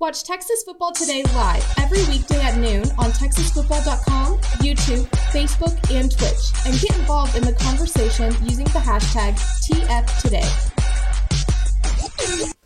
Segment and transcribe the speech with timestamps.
[0.00, 6.50] Watch Texas Football Today live every weekday at noon on TexasFootball.com, YouTube, Facebook, and Twitch,
[6.66, 10.72] and get involved in the conversation using the hashtag TFToday.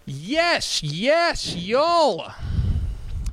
[0.06, 2.32] Yes, yes, y'all.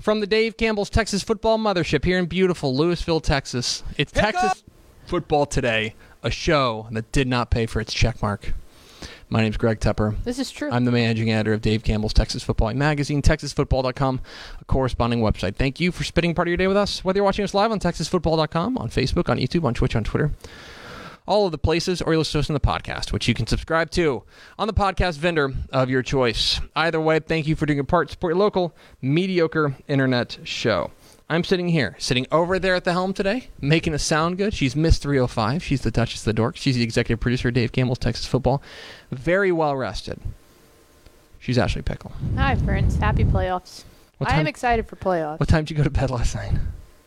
[0.01, 3.81] From the Dave Campbell's Texas Football Mothership here in beautiful Lewisville, Texas.
[3.97, 4.65] It's Texas
[5.05, 8.51] Football Today, a show that did not pay for its checkmark.
[9.27, 10.15] My name's Greg Tepper.
[10.23, 10.69] This is true.
[10.71, 14.21] I'm the managing editor of Dave Campbell's Texas Football Magazine, TexasFootball.com,
[14.61, 15.55] a corresponding website.
[15.55, 17.71] Thank you for spending part of your day with us, whether you're watching us live
[17.71, 20.31] on TexasFootball.com, on Facebook, on YouTube, on Twitch, on Twitter,
[21.27, 23.47] all of the places, or you're listening to us on the podcast, which you can
[23.47, 24.23] subscribe to
[24.59, 26.61] on the podcast vendor of your choice.
[26.75, 28.11] Either way, thank you for doing your part.
[28.11, 30.91] Support your local mediocre internet show.
[31.27, 34.53] I'm sitting here, sitting over there at the helm today, making us sound good.
[34.53, 35.63] She's Miss 305.
[35.63, 36.55] She's the Duchess of the Dork.
[36.55, 38.61] She's the executive producer of Dave Campbell's Texas Football.
[39.11, 40.19] Very well rested.
[41.39, 42.11] She's Ashley Pickle.
[42.37, 42.97] Hi, friends.
[42.97, 43.85] Happy playoffs.
[44.19, 45.39] What I am excited for playoffs.
[45.39, 46.53] what time did you go to bed last night?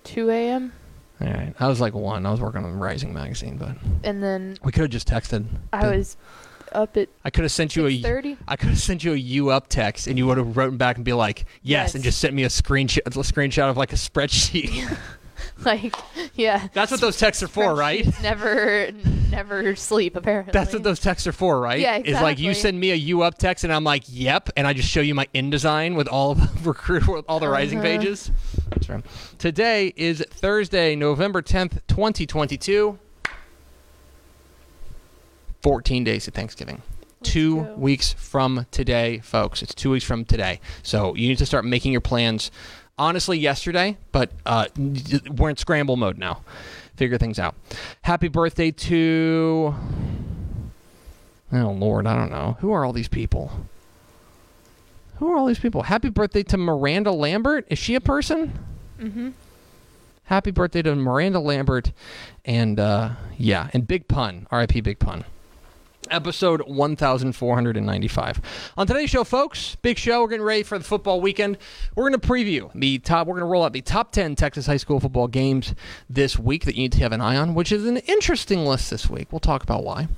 [0.04, 0.72] 2 a.m.
[1.20, 1.54] All right.
[1.58, 2.26] I was like one.
[2.26, 5.46] I was working on Rising magazine, but and then we could have just texted.
[5.72, 6.16] I was
[6.72, 8.36] up at I could have sent you a 6:30.
[8.46, 10.96] I could have sent you a you up text and you would have written back
[10.96, 11.94] and be like, yes, Yes.
[11.94, 14.96] and just sent me a screenshot a screenshot of like a spreadsheet.
[15.64, 15.94] like,
[16.34, 16.66] yeah.
[16.72, 18.04] That's what those texts are for, right?
[18.22, 18.90] Never,
[19.30, 20.16] never sleep.
[20.16, 20.50] Apparently.
[20.50, 21.78] That's what those texts are for, right?
[21.78, 22.12] Yeah, exactly.
[22.12, 24.72] Is like you send me a you up text and I'm like, yep, and I
[24.72, 27.86] just show you my InDesign with all of recruit with all the rising Uh-huh.
[27.88, 28.32] pages.
[28.70, 29.04] That's right.
[29.38, 32.98] Today is Thursday, November 10th, 2022.
[35.62, 36.82] 14 days to Thanksgiving.
[37.22, 37.74] two go.
[37.74, 39.62] weeks from today, folks.
[39.62, 40.60] It's two weeks from today.
[40.82, 42.50] So you need to start making your plans.
[43.00, 44.66] Honestly, yesterday, but uh,
[45.30, 46.40] we're in scramble mode now.
[46.96, 47.54] Figure things out.
[48.02, 49.72] Happy birthday to.
[51.52, 52.56] Oh, Lord, I don't know.
[52.60, 53.52] Who are all these people?
[55.18, 55.84] Who are all these people?
[55.84, 57.66] Happy birthday to Miranda Lambert.
[57.70, 58.58] Is she a person?
[59.00, 59.30] Mm-hmm.
[60.24, 61.92] Happy birthday to Miranda Lambert,
[62.44, 64.80] and uh, yeah, and Big Pun, R.I.P.
[64.82, 65.24] Big Pun.
[66.10, 68.40] Episode 1495.
[68.76, 70.22] On today's show, folks, big show.
[70.22, 71.58] We're getting ready for the football weekend.
[71.94, 74.66] We're going to preview the top, we're going to roll out the top 10 Texas
[74.66, 75.74] high school football games
[76.08, 78.90] this week that you need to have an eye on, which is an interesting list
[78.90, 79.32] this week.
[79.32, 80.08] We'll talk about why.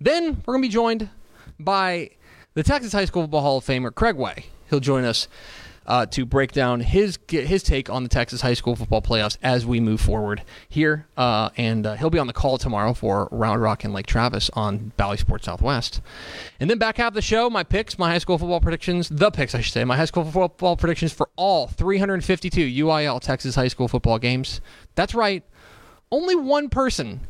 [0.00, 1.08] Then we're going to be joined
[1.58, 2.10] by
[2.54, 4.46] the Texas High School Football Hall of Famer, Craig Way.
[4.70, 5.28] He'll join us
[5.86, 9.66] uh, to break down his his take on the Texas high school football playoffs as
[9.66, 11.06] we move forward here.
[11.16, 14.50] Uh, and uh, he'll be on the call tomorrow for Round Rock and Lake Travis
[14.54, 16.00] on Bally Sports Southwest.
[16.60, 19.54] And then back half the show, my picks, my high school football predictions, the picks
[19.54, 23.88] I should say, my high school football predictions for all 352 UIL Texas high school
[23.88, 24.60] football games.
[24.94, 25.42] That's right.
[26.10, 27.20] Only one person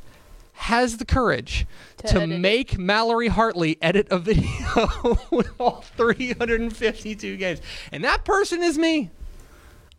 [0.54, 1.66] has the courage
[1.98, 7.60] To to, make Mallory Hartley edit a video with all 352 games.
[7.92, 9.10] And that person is me.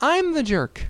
[0.01, 0.88] I'm the jerk.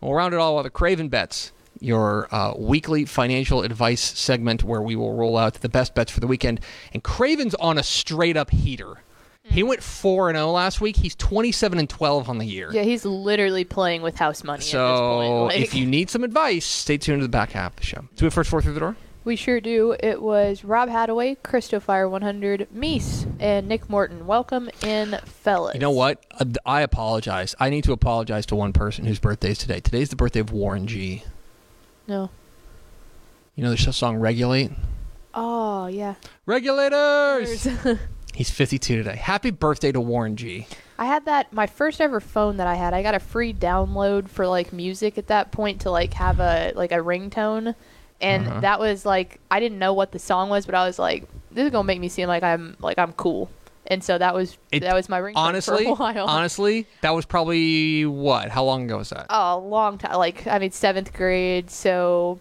[0.00, 4.82] We'll round it all out with Craven Bets, your uh, weekly financial advice segment where
[4.82, 6.60] we will roll out the best bets for the weekend.
[6.92, 9.02] And Craven's on a straight up heater.
[9.44, 10.96] He went 4 and 0 last week.
[10.96, 12.70] He's 27 and 12 on the year.
[12.72, 15.44] Yeah, he's literally playing with house money at this So point.
[15.46, 18.02] Like, if you need some advice, stay tuned to the back half of the show.
[18.16, 18.96] Do we have first four through the door?
[19.24, 19.96] we sure do.
[20.00, 24.26] It was Rob Hadaway, Christo Fire 100, Meese, and Nick Morton.
[24.26, 25.74] Welcome in, fellas.
[25.74, 26.24] You know what?
[26.40, 27.54] Uh, I apologize.
[27.60, 29.80] I need to apologize to one person whose birthday is today.
[29.80, 31.24] Today's the birthday of Warren G.
[32.08, 32.30] No.
[33.54, 34.72] You know the song Regulate?
[35.34, 36.14] Oh yeah.
[36.46, 37.66] Regulators!
[38.34, 39.16] He's 52 today.
[39.16, 40.66] Happy birthday to Warren G.
[40.98, 42.94] I had that my first ever phone that I had.
[42.94, 46.72] I got a free download for like music at that point to like have a
[46.74, 47.74] like a ringtone,
[48.20, 48.60] and uh-huh.
[48.60, 51.64] that was like I didn't know what the song was, but I was like, this
[51.66, 53.50] is gonna make me seem like I'm like I'm cool.
[53.86, 56.26] and so that was It- that was my ringtone honestly, for a while.
[56.26, 58.48] honestly, that was probably what?
[58.48, 59.26] How long ago was that?
[59.28, 62.38] a long time, like I mean seventh grade, so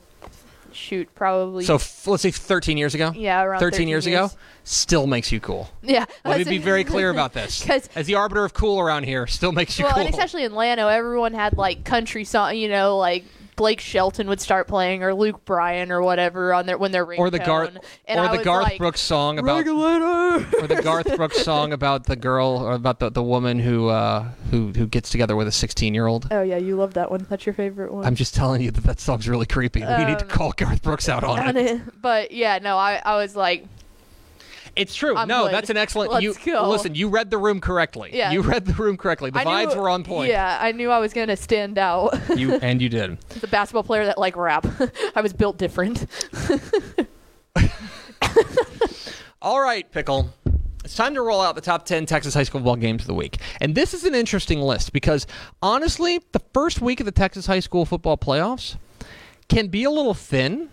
[0.74, 3.12] shoot, probably so f- let's say 13 years ago.
[3.16, 4.30] yeah, around 13 years, ago,
[4.64, 5.70] still makes you cool.
[5.84, 7.68] Yeah, Let me be very clear about this.
[7.70, 10.02] As the arbiter of cool around here, still makes you well, cool.
[10.06, 13.26] and especially in Lano, everyone had like country song, you know, like
[13.62, 17.20] Blake Shelton would start playing or Luke Bryan or whatever on their when their ringtone.
[17.20, 20.48] or the Garth, and or I the Garth like, Brooks song about, Regulator.
[20.62, 24.30] or the Garth Brooks song about the girl or about the, the woman who uh,
[24.50, 26.28] who who gets together with a 16 year old.
[26.32, 27.28] Oh yeah, you love that one.
[27.30, 28.04] That's your favorite one.
[28.06, 29.82] I'm just telling you that that song's really creepy.
[29.82, 31.66] we need to Um, call Garth Brooks out on On it.
[31.68, 31.82] it.
[32.02, 33.66] But yeah, no, I, I was like,
[34.76, 35.16] It's true.
[35.18, 35.54] I'm no, good.
[35.54, 36.12] that's an excellent.
[36.12, 36.70] Let's you go.
[36.70, 36.96] listen.
[36.96, 38.12] You read the room correctly.
[38.14, 38.32] Yeah.
[38.32, 39.30] You read the room correctly.
[39.30, 40.30] The I knew- vibes were on point.
[40.30, 42.18] Yeah, I knew I was gonna stand out.
[42.38, 43.20] You and you did.
[43.42, 44.66] the basketball player that like rap.
[45.16, 46.06] I was built different.
[49.42, 50.30] All right, Pickle.
[50.84, 53.14] It's time to roll out the top 10 Texas high school football games of the
[53.14, 53.38] week.
[53.60, 55.28] And this is an interesting list because
[55.62, 58.78] honestly, the first week of the Texas high school football playoffs
[59.48, 60.70] can be a little thin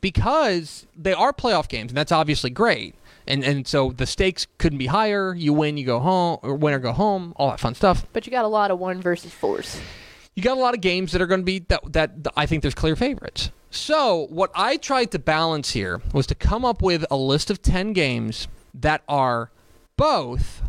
[0.00, 2.94] because they are playoff games, and that's obviously great.
[3.26, 5.34] And and so the stakes couldn't be higher.
[5.34, 8.06] You win, you go home, or win or go home, all that fun stuff.
[8.12, 9.80] But you got a lot of one versus fours.
[10.34, 12.62] you got a lot of games that are going to be that, that I think
[12.62, 13.50] there's clear favorites.
[13.70, 17.62] So what I tried to balance here was to come up with a list of
[17.62, 19.50] 10 games that are
[19.96, 20.62] both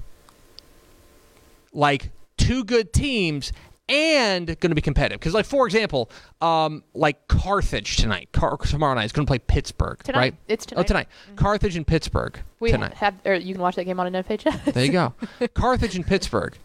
[1.73, 3.51] like two good teams
[3.93, 5.19] and going to be competitive.
[5.19, 6.09] Because like for example,
[6.41, 10.19] um, like Carthage tonight, Car- tomorrow night is going to play Pittsburgh, Tonight.
[10.19, 10.35] right?
[10.47, 11.07] It's Oh, tonight.
[11.09, 11.27] Mm-hmm.
[11.27, 11.35] tonight.
[11.37, 12.93] Carthage and Pittsburgh We tonight.
[12.95, 14.73] have, or you can watch that game on NFHS.
[14.73, 15.13] There you go.
[15.53, 16.57] Carthage and Pittsburgh.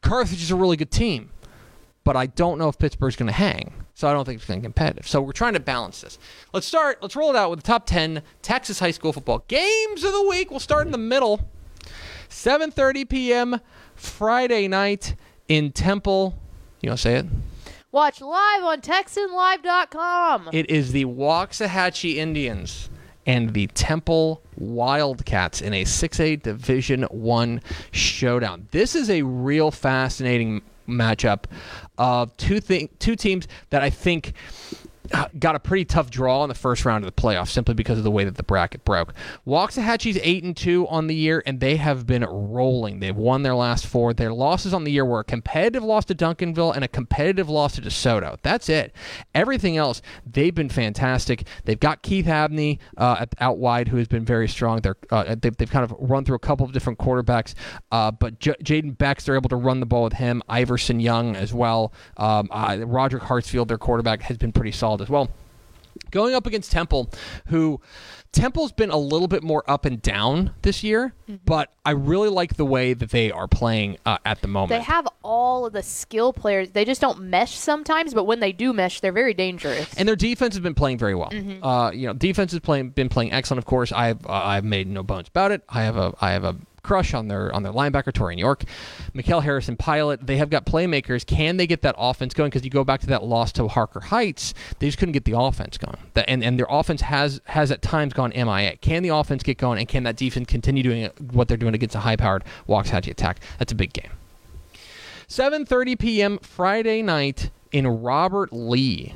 [0.00, 1.30] Carthage is a really good team,
[2.04, 3.74] but I don't know if Pittsburgh's going to hang.
[3.94, 5.06] So I don't think it's going to be competitive.
[5.06, 6.18] So we're trying to balance this.
[6.54, 7.00] Let's start.
[7.02, 10.26] Let's roll it out with the top 10 Texas high school football games of the
[10.28, 10.50] week.
[10.50, 11.46] We'll start in the middle.
[12.30, 13.60] 7:30 p.m.
[13.94, 15.14] Friday night
[15.48, 16.38] in Temple.
[16.82, 17.26] You want to say it?
[17.92, 20.50] Watch live on TexanLive.com.
[20.52, 22.88] It is the Waxahachie Indians
[23.26, 27.60] and the Temple Wildcats in a 6A Division 1
[27.92, 28.66] showdown.
[28.72, 31.44] This is a real fascinating matchup
[31.98, 34.32] of two thi- two teams that I think
[35.38, 38.04] got a pretty tough draw in the first round of the playoffs simply because of
[38.04, 39.14] the way that the bracket broke.
[39.46, 43.00] Waxahachie's 8 and 2 on the year and they have been rolling.
[43.00, 44.12] They've won their last four.
[44.12, 47.74] Their losses on the year were a competitive loss to Duncanville and a competitive loss
[47.74, 48.38] to DeSoto.
[48.42, 48.94] That's it.
[49.34, 51.46] Everything else, they've been fantastic.
[51.64, 54.80] They've got Keith Abney uh, out wide who has been very strong.
[54.80, 57.54] They're uh, they've, they've kind of run through a couple of different quarterbacks,
[57.90, 60.42] uh, but J- Jaden Becks they're able to run the ball with him.
[60.48, 61.92] Iverson Young as well.
[62.16, 65.30] Um, Roderick Hartsfield, their quarterback, has been pretty solid as well.
[66.10, 67.10] Going up against Temple,
[67.46, 67.80] who
[68.32, 71.12] Temple's been a little bit more up and down this year,
[71.44, 74.70] but I really like the way that they are playing uh, at the moment.
[74.80, 76.70] They have all of the skill players.
[76.70, 79.92] They just don't mesh sometimes, but when they do mesh, they're very dangerous.
[79.98, 81.30] and their defense has been playing very well.
[81.30, 81.62] Mm-hmm.
[81.62, 83.58] Uh, you know, defense has playing been playing excellent.
[83.58, 85.62] Of course, I've uh, I've made no bones about it.
[85.68, 88.64] I have a I have a crush on their on their linebacker Torian York,
[89.14, 90.26] Mikael Harrison Pilot.
[90.26, 91.24] They have got playmakers.
[91.24, 92.50] Can they get that offense going?
[92.50, 95.38] Because you go back to that loss to Harker Heights, they just couldn't get the
[95.38, 95.98] offense going.
[96.14, 98.76] That, and and their offense has has at times gone MIA.
[98.76, 99.78] Can the offense get going?
[99.78, 103.40] And can that defense continue doing what they're doing against a high powered Waxahachie attack?
[103.58, 104.10] That's a big game.
[105.28, 106.38] 7:30 p.m.
[106.38, 109.14] Friday night in Robert Lee.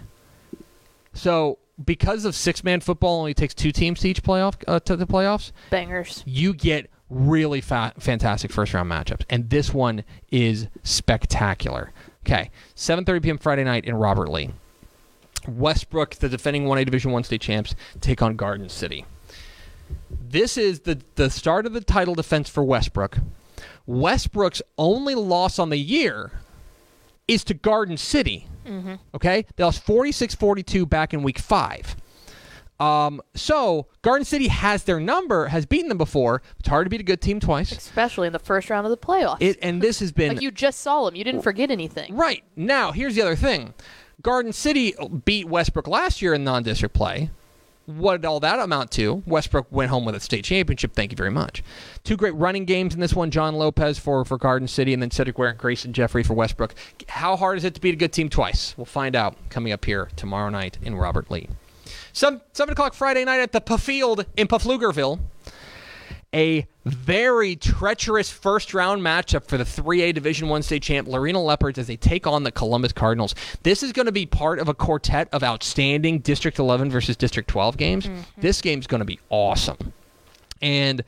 [1.12, 5.06] So, because of six-man football only takes two teams to each playoff uh, to the
[5.06, 6.22] playoffs, Bangers.
[6.26, 11.92] you get really fa- fantastic first-round matchups, and this one is spectacular.
[12.24, 13.38] Okay, 7:30 p.m.
[13.38, 14.50] Friday night in Robert Lee.
[15.46, 19.04] Westbrook, the defending 1A Division One state champs, take on Garden City.
[20.10, 23.18] This is the the start of the title defense for Westbrook.
[23.86, 26.32] Westbrook's only loss on the year
[27.28, 28.48] is to Garden City.
[28.66, 28.94] Mm-hmm.
[29.14, 29.46] Okay?
[29.54, 31.96] They lost 46 42 back in week five.
[32.78, 36.42] Um, so Garden City has their number, has beaten them before.
[36.58, 37.72] It's hard to beat a good team twice.
[37.72, 39.38] Especially in the first round of the playoffs.
[39.40, 41.14] It and this has been like you just saw them.
[41.16, 42.14] You didn't forget anything.
[42.14, 42.92] right now.
[42.92, 43.72] Here's the other thing:
[44.22, 47.30] Garden City beat Westbrook last year in non-district play.
[47.86, 49.22] What did all that amount to?
[49.26, 50.92] Westbrook went home with a state championship.
[50.92, 51.62] Thank you very much.
[52.02, 53.30] Two great running games in this one.
[53.30, 56.74] John Lopez for, for Garden City, and then Cedric Ware and Grayson Jeffrey for Westbrook.
[57.08, 58.74] How hard is it to beat a good team twice?
[58.76, 61.48] We'll find out coming up here tomorrow night in Robert Lee.
[62.16, 65.20] Seven, 7 o'clock Friday night at the Pfield in Pflugerville.
[66.34, 71.78] A very treacherous first round matchup for the 3A Division 1 state champ Lorena Leopards
[71.78, 73.34] as they take on the Columbus Cardinals.
[73.64, 77.50] This is going to be part of a quartet of outstanding District 11 versus District
[77.50, 78.08] 12 games.
[78.38, 79.92] This game's going to be awesome.
[80.62, 81.04] And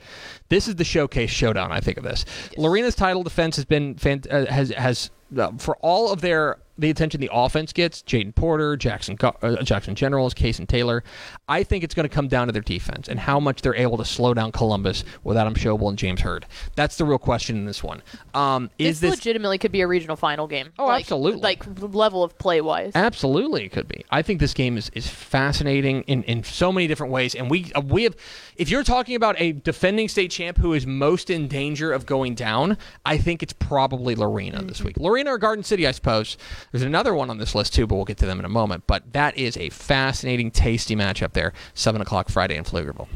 [0.51, 1.73] this is the showcase showdown.
[1.73, 2.27] I think of this.
[2.59, 6.91] Lorena's title defense has been fan- uh, has has uh, for all of their the
[6.91, 8.03] attention the offense gets.
[8.03, 11.03] Jaden Porter, Jackson uh, Jackson Generals, Case and Taylor.
[11.49, 13.97] I think it's going to come down to their defense and how much they're able
[13.99, 16.47] to slow down Columbus with Adam Schobel and James Hurd.
[16.77, 18.03] That's the real question in this one.
[18.35, 20.71] Um, is this, this legitimately could be a regional final game?
[20.79, 21.41] Oh, Like- absolutely.
[21.41, 22.93] Like level of play wise.
[22.95, 24.05] Absolutely, it could be.
[24.11, 27.35] I think this game is, is fascinating in, in so many different ways.
[27.35, 28.17] And we uh, we have,
[28.57, 32.35] if you're talking about a defending state champ who is most in danger of going
[32.35, 32.77] down,
[33.07, 34.97] I think it's probably Lorena this week.
[34.99, 36.37] Lorena or Garden City, I suppose.
[36.73, 38.85] There's another one on this list too, but we'll get to them in a moment.
[38.87, 41.53] But that is a fascinating, tasty matchup there.
[41.75, 43.07] Seven o'clock Friday in Pflugerville.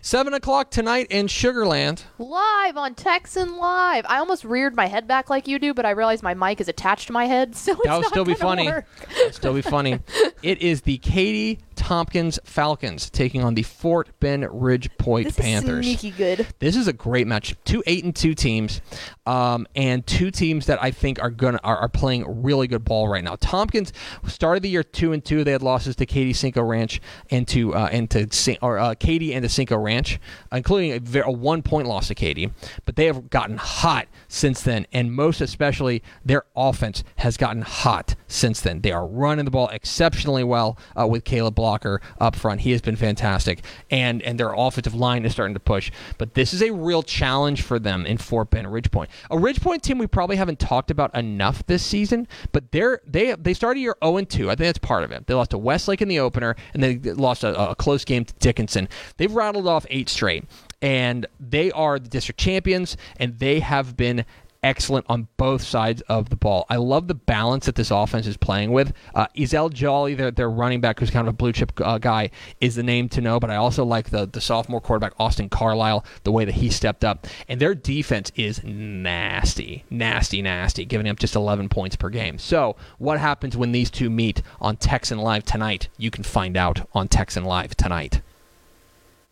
[0.00, 2.02] Seven o'clock tonight in Sugarland.
[2.18, 4.04] Live on Texan Live.
[4.06, 6.68] I almost reared my head back like you do, but I realized my mic is
[6.68, 8.66] attached to my head, so it's That would not still be funny.
[8.66, 8.86] work.
[9.08, 10.00] That'll still be funny.
[10.42, 15.86] It is the Katy Tompkins Falcons taking on the Fort Bend Ridge Point This Panthers.
[15.86, 16.46] is sneaky good.
[16.58, 17.54] This is a great match.
[17.64, 18.80] Two eight and two teams,
[19.26, 23.08] um, and two teams that I think are gonna are, are playing really good ball
[23.08, 23.36] right now.
[23.36, 23.92] Tompkins
[24.26, 25.44] started the year two and two.
[25.44, 27.00] They had losses to Katy Cinco Ranch
[27.30, 30.18] and to uh, and to or uh, Katy and to Cinco Ranch,
[30.52, 32.50] including a, ver- a one point loss to Katy.
[32.84, 38.14] But they have gotten hot since then, and most especially their offense has gotten hot
[38.26, 38.80] since then.
[38.80, 42.60] They are running the ball exceptionally well uh, with Caleb Blocker up front.
[42.60, 45.90] He has been fantastic, and and their offensive line is starting to push.
[46.18, 49.96] But this is a real challenge for them in Fort Bend Ridgepoint, a Ridgepoint team
[49.96, 52.28] we probably haven't talked about enough this season.
[52.52, 54.50] But they're they they started year 0 and 2.
[54.50, 55.26] I think that's part of it.
[55.26, 58.34] They lost to Westlake in the opener, and they lost a, a close game to
[58.40, 58.86] Dickinson.
[59.16, 60.44] They've rattled off eight straight,
[60.82, 64.26] and they are the district champions, and they have been
[64.64, 66.64] excellent on both sides of the ball.
[66.70, 68.92] I love the balance that this offense is playing with.
[69.14, 69.26] Uh,
[69.68, 72.30] Jolly, their, their running back, who's kind of a blue chip uh, guy,
[72.60, 76.04] is the name to know, but I also like the, the sophomore quarterback, Austin Carlisle,
[76.24, 77.26] the way that he stepped up.
[77.46, 82.38] And their defense is nasty, nasty, nasty, giving up just 11 points per game.
[82.38, 85.88] So, what happens when these two meet on Texan Live tonight?
[85.98, 88.22] You can find out on Texan Live tonight.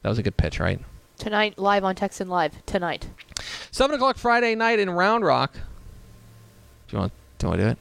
[0.03, 0.81] That was a good pitch, right?
[1.23, 2.67] Tonight, live on Texan Live.
[2.67, 3.07] Tonight.
[3.71, 5.53] Seven o'clock Friday night in Round Rock.
[5.53, 5.61] Do
[6.89, 7.13] you want?
[7.39, 7.79] Do you want to do it?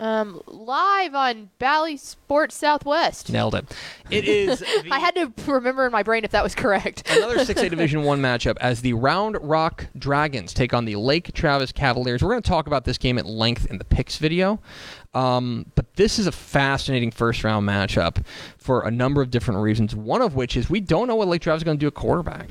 [0.00, 3.30] Um, live on Bally Sports Southwest.
[3.30, 3.76] Nailed it.
[4.10, 4.60] It is.
[4.82, 7.10] The, I had to remember in my brain if that was correct.
[7.10, 11.72] another 6A Division One matchup as the Round Rock Dragons take on the Lake Travis
[11.72, 12.22] Cavaliers.
[12.22, 14.60] We're going to talk about this game at length in the picks video.
[15.12, 18.24] Um, but this is a fascinating first round matchup
[18.58, 19.94] for a number of different reasons.
[19.94, 21.94] One of which is we don't know what Lake Travis is going to do at
[21.94, 22.50] quarterback.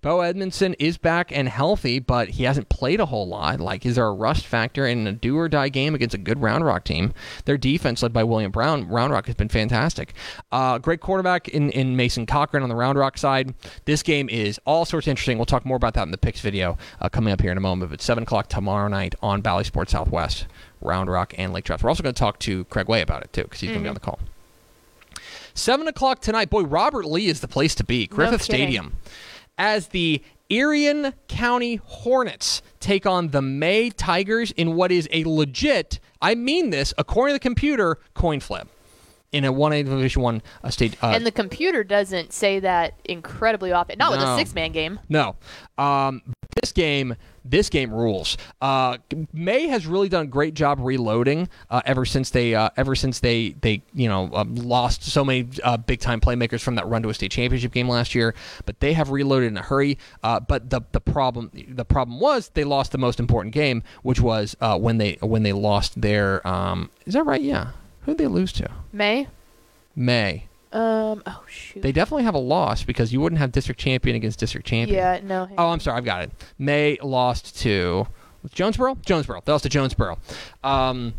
[0.00, 3.60] Bo Edmondson is back and healthy, but he hasn't played a whole lot.
[3.60, 6.40] Like, is there a rust factor in a do or die game against a good
[6.40, 7.12] Round Rock team?
[7.44, 10.14] Their defense, led by William Brown, Round Rock has been fantastic.
[10.50, 13.54] Uh, great quarterback in, in Mason Cochran on the Round Rock side.
[13.84, 15.36] This game is all sorts of interesting.
[15.38, 17.60] We'll talk more about that in the picks video uh, coming up here in a
[17.60, 17.90] moment.
[17.90, 20.46] But 7 o'clock tomorrow night on Bally Sports Southwest.
[20.80, 21.82] Round Rock and Lake Travis.
[21.82, 23.84] We're also going to talk to Craig Way about it too, because he's going to
[23.84, 24.18] be on the call.
[25.54, 26.50] Seven o'clock tonight.
[26.50, 28.06] Boy, Robert Lee is the place to be.
[28.06, 28.66] Griffith kidding.
[28.66, 28.96] Stadium,
[29.56, 35.98] as the Irion County Hornets take on the May Tigers in what is a legit,
[36.20, 38.68] I mean this, according to the computer, coin flip
[39.32, 41.02] in a one A Division One uh, state.
[41.02, 43.98] Uh, and the computer doesn't say that incredibly often.
[43.98, 45.00] Not with a six man game.
[45.08, 45.36] No.
[45.78, 46.22] Um,
[46.60, 47.16] this game,
[47.50, 48.36] this game rules.
[48.60, 48.98] Uh,
[49.32, 53.20] May has really done a great job reloading uh, ever since they, uh, ever since
[53.20, 57.02] they, they, you know, um, lost so many uh, big time playmakers from that run
[57.02, 58.34] to a state championship game last year.
[58.64, 59.98] But they have reloaded in a hurry.
[60.22, 64.20] Uh, but the the problem, the problem was they lost the most important game, which
[64.20, 66.46] was uh, when they when they lost their.
[66.46, 67.40] Um, is that right?
[67.40, 67.72] Yeah.
[68.02, 68.70] Who did they lose to?
[68.92, 69.26] May.
[69.94, 70.46] May.
[70.72, 71.22] Um.
[71.26, 71.82] Oh shoot.
[71.82, 74.96] They definitely have a loss because you wouldn't have district champion against district champion.
[74.98, 75.20] yeah.
[75.22, 75.48] No.
[75.56, 75.68] Oh.
[75.68, 75.96] I'm sorry.
[75.98, 76.30] I've got it.
[76.58, 78.06] May lost to
[78.52, 78.96] Jonesboro.
[79.04, 79.42] Jonesboro.
[79.44, 80.18] They lost to Jonesboro.
[80.64, 81.14] Um,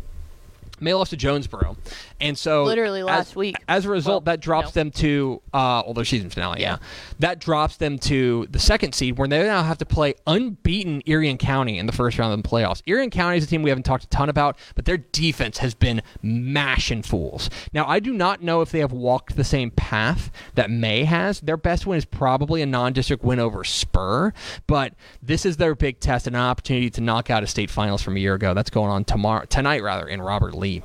[0.80, 1.76] May lost to Jonesboro,
[2.20, 3.56] and so Literally last as, week.
[3.68, 4.80] As a result, Well, that drops no.
[4.80, 6.60] them to uh, well, their season finale.
[6.60, 6.68] Yeah.
[6.68, 6.78] Yeah.
[7.20, 11.38] that drops them to the second seed, where they now have to play unbeaten Irion
[11.38, 12.82] County in the first round of the playoffs.
[12.86, 15.74] Irion County is a team we haven't talked a ton about, but their defense has
[15.74, 17.48] been mashing fools.
[17.72, 21.40] Now, I do not know if they have walked the same path that May has.
[21.40, 24.32] Their best win is probably a non-district win over Spur,
[24.66, 28.02] but this is their big test and an opportunity to knock out a state finals
[28.02, 28.54] from a year ago.
[28.54, 30.82] That's going on tomorrow, tonight rather, in Robert Lee.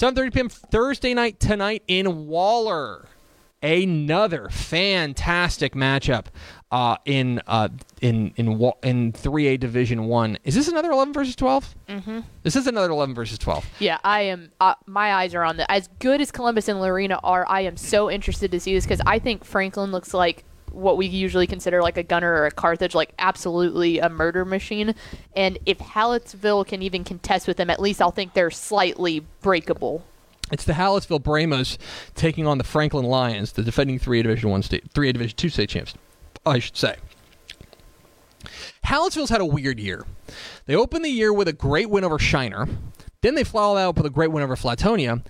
[0.00, 0.48] 7:30 p.m.
[0.48, 3.06] Thursday night tonight in Waller.
[3.62, 6.28] Another fantastic matchup
[6.70, 7.68] uh, in uh,
[8.00, 8.48] in in
[8.82, 10.38] in 3A Division One.
[10.42, 11.74] Is this another 11 versus 12?
[11.86, 12.20] Mm-hmm.
[12.44, 13.68] This is another 11 versus 12.
[13.78, 14.50] Yeah, I am.
[14.58, 15.70] Uh, my eyes are on the.
[15.70, 19.02] As good as Columbus and Lorena are, I am so interested to see this because
[19.04, 22.94] I think Franklin looks like what we usually consider like a gunner or a Carthage,
[22.94, 24.94] like absolutely a murder machine.
[25.34, 30.04] And if Hallettsville can even contest with them, at least I'll think they're slightly breakable.
[30.52, 31.78] It's the Hallettsville Brahmas
[32.14, 35.36] taking on the Franklin Lions, the defending three A Division One state, three A Division
[35.36, 35.94] Two state champs.
[36.44, 36.96] I should say.
[38.84, 40.04] Hallettsville's had a weird year.
[40.66, 42.66] They opened the year with a great win over Shiner.
[43.20, 45.22] Then they followed that up with a great win over Flatonia.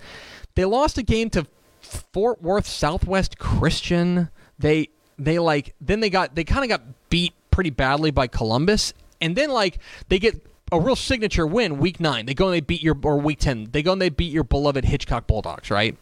[0.55, 1.45] They lost a game to
[1.81, 4.29] Fort Worth Southwest Christian.
[4.57, 4.89] They
[5.25, 9.35] they like then they got they kind of got beat pretty badly by Columbus, and
[9.35, 12.25] then like they get a real signature win week nine.
[12.25, 13.67] They go and they beat your or week ten.
[13.71, 15.97] They go and they beat your beloved Hitchcock Bulldogs, right?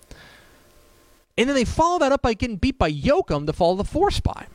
[1.38, 4.12] And then they follow that up by getting beat by Yoakum to follow the four
[4.12, 4.48] spot.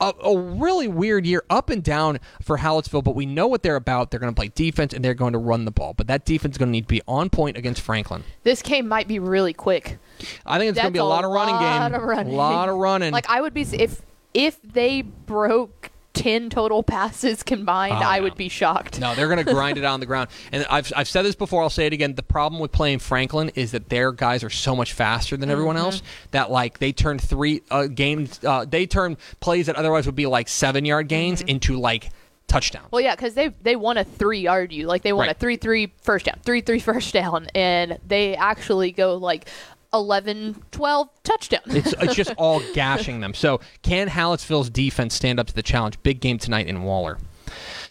[0.00, 3.76] A, a, really weird year, up and down for Hallettsville, but we know what they're
[3.76, 4.10] about.
[4.10, 5.94] They're going to play defense and they're going to run the ball.
[5.94, 8.24] But that defense is going to need to be on point against Franklin.
[8.42, 9.98] This game might be really quick.
[10.44, 11.94] I think it's going to be a, lot of running game.
[11.94, 12.32] Of running.
[12.32, 13.12] A lot of running.
[13.12, 14.02] Like I would be if
[14.34, 15.91] if they broke
[16.22, 18.24] 10 total passes combined, Oh, I no.
[18.24, 19.00] would be shocked.
[19.00, 20.28] No, they're going to grind it on the ground.
[20.52, 22.14] And I've, I've said this before, I'll say it again.
[22.14, 25.76] The problem with playing Franklin is that their guys are so much faster than everyone
[25.76, 25.84] Mm-hmm.
[25.86, 30.14] else that, like, they turn three uh, games, uh, they turn plays that otherwise would
[30.14, 31.48] be like seven yard gains Mm-hmm.
[31.48, 32.10] into like
[32.46, 32.92] touchdowns.
[32.92, 35.36] Well, yeah, because they they won a three yard you like they won Right.
[35.36, 39.48] a three three first down, three three first down, and they actually go like
[39.94, 41.62] 11, 12 touchdown.
[41.66, 43.34] It's, it's just all gashing them.
[43.34, 46.02] So, can Hallettsville's defense stand up to the challenge?
[46.02, 47.18] Big game tonight in Waller.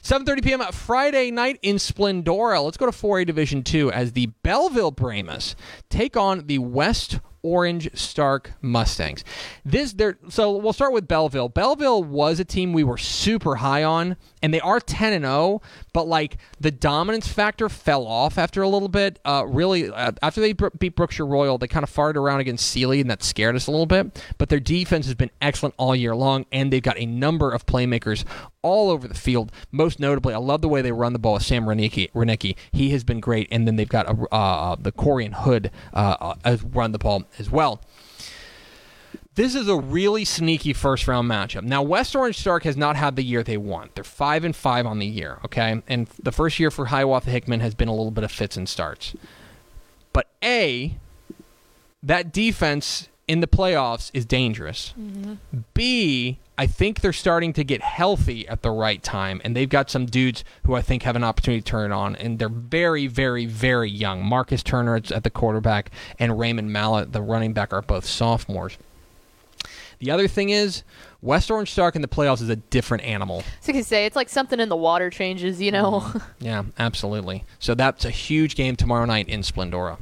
[0.01, 0.62] 7:30 p.m.
[0.72, 2.63] Friday night in Splendora.
[2.63, 5.55] Let's go to 4A Division 2 as the Bellville Brahmas
[5.89, 9.24] take on the West Orange Stark Mustangs.
[9.65, 11.50] This there so we'll start with Bellville.
[11.50, 15.62] Bellville was a team we were super high on and they are 10 and 0,
[15.93, 19.19] but like the dominance factor fell off after a little bit.
[19.25, 23.01] Uh, really uh, after they beat Brookshire Royal, they kind of farted around against Sealy
[23.01, 26.15] and that scared us a little bit, but their defense has been excellent all year
[26.15, 28.24] long and they've got a number of playmakers
[28.62, 29.51] all over the field.
[29.72, 32.56] Most notably, I love the way they run the ball with Sam Renicki.
[32.72, 36.58] He has been great, and then they've got a, uh, the Corian Hood uh, uh,
[36.72, 37.82] run the ball as well.
[39.36, 41.63] This is a really sneaky first round matchup.
[41.63, 43.95] Now, West Orange Stark has not had the year they want.
[43.95, 45.39] They're five and five on the year.
[45.45, 48.58] Okay, and the first year for Hiawatha Hickman has been a little bit of fits
[48.58, 49.15] and starts.
[50.12, 50.97] But a
[52.04, 54.94] that defense in the playoffs is dangerous.
[55.74, 59.89] B, I think they're starting to get healthy at the right time, and they've got
[59.89, 63.08] some dudes who I think have an opportunity to turn it on, and they're very,
[63.08, 64.26] very, very young.
[64.26, 68.78] Marcus Turner at the quarterback, and Raymond Mallet, the running back, are both sophomores.
[70.00, 70.84] The other thing is,
[71.22, 73.46] West Orange Stark in the playoffs is a different animal.
[73.62, 76.02] So can say it's like something in the water changes, you know.
[76.02, 76.17] Mm-hmm.
[76.46, 77.46] Yeah, absolutely.
[77.60, 80.00] So that's a huge game tomorrow night in Splendora.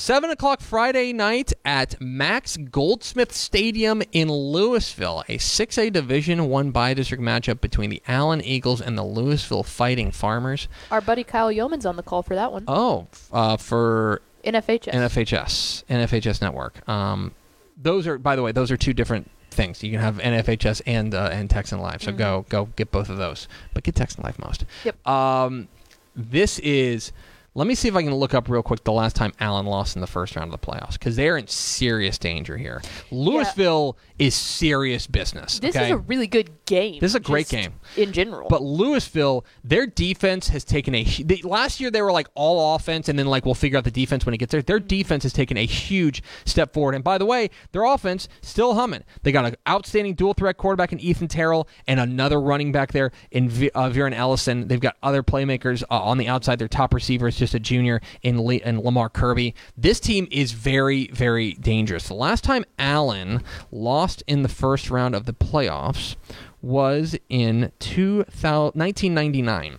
[0.00, 6.94] 7 o'clock Friday night at Max Goldsmith Stadium in Lewisville, a 6A Division 1 by
[6.94, 10.68] district matchup between the Allen Eagles and the Lewisville Fighting Farmers.
[10.90, 12.64] Our buddy Kyle Yeoman's on the call for that one.
[12.66, 14.90] Oh, uh, for NFHS.
[14.90, 16.88] NFHS, NFHS Network.
[16.88, 17.32] Um,
[17.76, 19.82] those are, by the way, those are two different things.
[19.82, 22.02] You can have NFHS and uh, and Texan Live.
[22.02, 24.64] So go go get both of those, but get Texan Live most.
[24.82, 25.06] Yep.
[25.06, 25.68] Um,
[26.16, 27.12] this is.
[27.54, 29.96] Let me see if I can look up real quick the last time Allen lost
[29.96, 32.80] in the first round of the playoffs because they're in serious danger here.
[33.10, 35.58] Lewisville is serious business.
[35.58, 35.86] this okay?
[35.86, 37.00] is a really good game.
[37.00, 37.72] This is a great game.
[37.96, 38.48] in general.
[38.48, 41.02] But Lewisville, their defense has taken a.
[41.02, 43.90] They, last year they were like all offense, and then like we'll figure out the
[43.90, 44.62] defense when it gets there.
[44.62, 46.94] Their defense has taken a huge step forward.
[46.94, 49.02] And by the way, their offense still humming.
[49.24, 53.10] They got an outstanding dual threat quarterback in Ethan Terrell, and another running back there
[53.32, 54.68] in v- uh, Viren Ellison.
[54.68, 56.60] They've got other playmakers uh, on the outside.
[56.60, 59.54] Their top receiver is just a junior in, Le- in Lamar Kirby.
[59.76, 62.06] This team is very, very dangerous.
[62.06, 66.14] The last time Allen lost in the first round of the playoffs
[66.62, 69.78] was in 2000, 1999.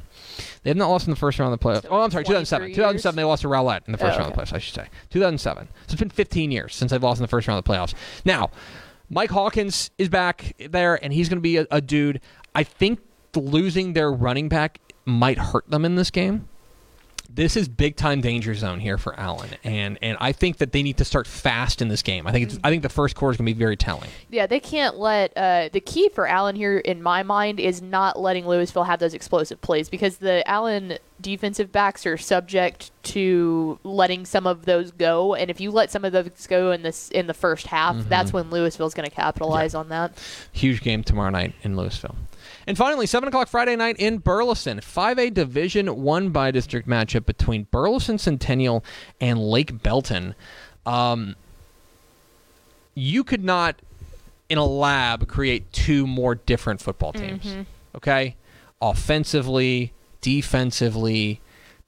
[0.63, 1.85] They have not lost in the first round of the playoffs.
[1.89, 2.61] Oh, I'm sorry, 2007.
[2.67, 4.59] 23 2007, they lost to Rowlett in the first Oh, round of the playoffs, I
[4.59, 4.87] should say.
[5.11, 5.67] 2007.
[5.87, 7.93] So it's been 15 years since they've lost in the first round of the playoffs.
[8.25, 8.49] Now,
[9.09, 12.21] Mike Hawkins is back there, and he's going to be a, a dude.
[12.55, 12.99] I think
[13.35, 16.47] losing their running back might hurt them in this game.
[17.33, 20.83] This is big time danger zone here for Allen, and and I think that they
[20.83, 22.27] need to start fast in this game.
[22.27, 24.09] I think it's, I think the first quarter is going to be very telling.
[24.29, 28.19] yeah, they can't let uh, the key for Allen here, in my mind, is not
[28.19, 34.25] letting Lewisville have those explosive plays because the Allen defensive backs are subject to letting
[34.25, 37.27] some of those go, and if you let some of those go in this in
[37.27, 38.09] the first half, Mm-hmm.
[38.09, 40.11] that's when Lewisville's going to capitalize on that.
[40.51, 42.15] Huge game tomorrow night in Lewisville.
[42.67, 44.79] And finally, 7 o'clock Friday night in Burleson.
[44.79, 48.83] 5A Division 1 by district matchup between Burleson Centennial
[49.19, 50.35] and Lake Belton.
[50.85, 51.35] Um,
[52.93, 53.75] you could not
[54.49, 57.45] in a lab create two more different football teams.
[57.95, 58.35] Okay?
[58.81, 61.39] Offensively, defensively,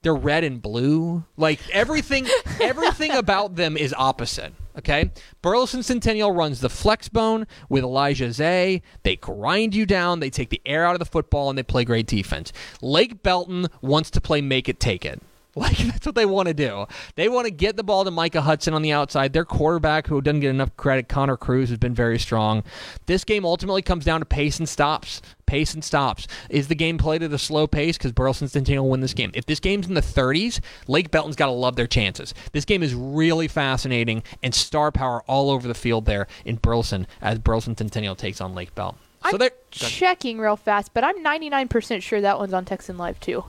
[0.04, 1.24] they're red and blue.
[1.36, 2.28] Like everything
[2.60, 4.52] everything about them is opposite.
[4.78, 5.10] Okay?
[5.42, 8.82] Burleson Centennial runs the flex bone with Elijah Zay.
[9.02, 11.84] They grind you down, they take the air out of the football, and they play
[11.84, 12.52] great defense.
[12.80, 15.20] Lake Belton wants to play make it take it.
[15.64, 16.86] Like that's what they want to do.
[17.14, 19.32] They want to get the ball to Micah Hudson on the outside.
[19.32, 22.64] Their quarterback, who doesn't get enough credit, Connor Cruz, has been very strong.
[23.06, 25.22] This game ultimately comes down to pace and stops.
[25.46, 26.26] Pace and stops.
[26.50, 27.96] Is the game played at a slow pace?
[27.96, 29.30] Because Burleson Centennial will win this game.
[29.32, 32.34] If this game's in the 30s, Lake Belton's got to love their chances.
[32.52, 37.06] This game is really fascinating and star power all over the field there in Burleson
[37.22, 38.98] as Burleson Centennial takes on Lake Belton.
[39.22, 43.20] So I'm they're checking real fast, but I'm 99% sure that one's on Texan Live
[43.20, 43.44] too.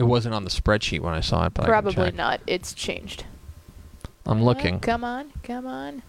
[0.00, 2.40] It wasn't on the spreadsheet when I saw it, but Probably not.
[2.46, 3.24] It's changed.
[4.24, 4.80] I'm looking.
[4.80, 6.02] Come on, come on.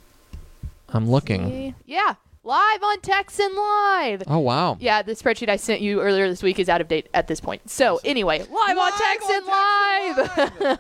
[0.88, 1.50] I'm looking.
[1.50, 1.76] See?
[1.86, 4.24] Yeah, live on Texan Live.
[4.28, 4.78] Oh wow.
[4.80, 7.42] Yeah, the spreadsheet I sent you earlier this week is out of date at this
[7.42, 7.70] point.
[7.70, 9.46] So anyway, live, on Texan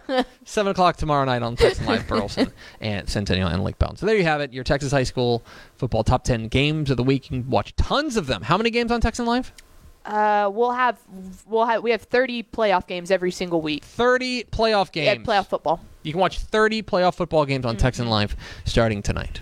[0.07, 0.25] Live.
[0.45, 3.97] Seven o'clock tomorrow night on Texan Live Burleson and Centennial and Lake Belton.
[3.97, 4.53] So there you have it.
[4.53, 5.43] Your Texas high school
[5.75, 7.29] football top ten games of the week.
[7.29, 8.43] You can watch tons of them.
[8.43, 9.51] How many games on Texan Live?
[10.05, 10.99] Uh, we'll have
[11.47, 13.83] we'll have we have 30 playoff games every single week.
[13.83, 15.27] Thirty playoff Yeah, games.
[15.27, 15.79] playoff football.
[16.03, 18.35] You can watch thirty playoff football games on Texan Live
[18.65, 19.41] starting tonight.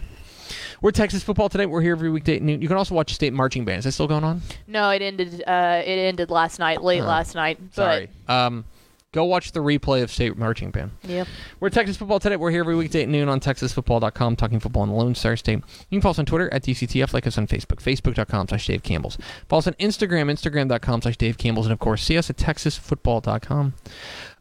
[0.82, 1.66] We're Texas football today.
[1.66, 2.62] We're here every weekday at noon.
[2.62, 3.80] You can also watch state marching band.
[3.80, 4.42] Is that still going on?
[4.66, 5.44] No, it ended.
[5.46, 7.60] Uh, it ended last night, late Oh, last night.
[7.62, 8.10] But Sorry.
[8.30, 8.64] Um,
[9.12, 10.92] go watch the replay of state marching band.
[11.04, 11.28] Yep.
[11.60, 12.36] We're Texas Football Today.
[12.36, 15.60] We're here every weekday at noon on TexasFootball.com, talking football in the Lone Star State.
[15.90, 18.84] You can follow us on Twitter at DCTF, like us on Facebook, Facebook.com slash Dave
[18.84, 19.18] Campbell's.
[19.48, 23.74] Follow us on Instagram, Instagram.com slash Dave Campbell's, and of course, see us at TexasFootball.com.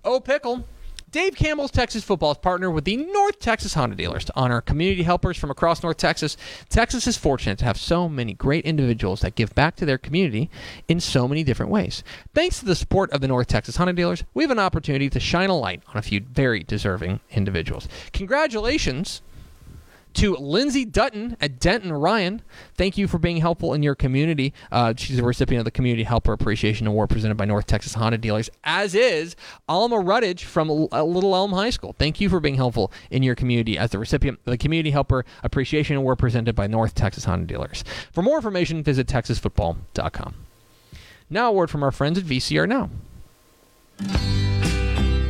[0.05, 0.65] Oh, Pickle.
[1.11, 5.05] Dave Campbell's Texas Football is partnered with the North Texas Honda dealers to honor community
[5.05, 6.37] helpers from across North Texas.
[6.69, 10.51] Texas is fortunate to have so many great individuals that give back to their community
[10.87, 12.05] in so many different ways.
[12.35, 15.19] Thanks to the support of the North Texas Honda dealers, we have an opportunity to
[15.19, 17.89] shine a light on a few very deserving individuals.
[18.13, 19.23] Congratulations
[20.19, 22.43] to Lindsay Dutton at Denton Ryan.
[22.75, 24.53] Thank you for being helpful in your community.
[24.73, 28.19] Uh, she's a recipient of the Community Helper Appreciation Award presented by North Texas Honda
[28.19, 29.37] Dealers, as is
[29.69, 31.95] Alma Ruddage from uh, Little Elm High School.
[32.01, 35.25] Thank you for being helpful in your community as the recipient of the Community Helper
[35.45, 37.85] Appreciation Award presented by North Texas Honda Dealers.
[38.11, 40.35] For more information, visit texasfootball.com.
[41.31, 42.91] Now, a word from our friends at VCR Now.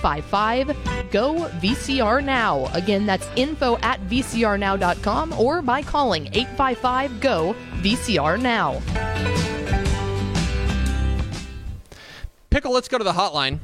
[0.00, 2.66] 855 GO VCR Now.
[2.72, 8.80] Again, that's info at vcrnow.com or by calling 855 GO VCR Now.
[12.50, 13.60] Pickle, let's go to the hotline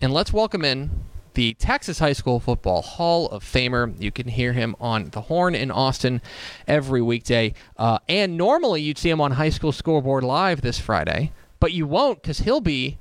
[0.00, 0.90] and let's welcome in
[1.34, 3.94] the Texas High School Football Hall of Famer.
[4.00, 6.22] You can hear him on the Horn in Austin
[6.66, 7.52] every weekday.
[7.76, 11.86] Uh, and normally you'd see him on High School Scoreboard Live this Friday, but you
[11.86, 12.98] won't because he'll be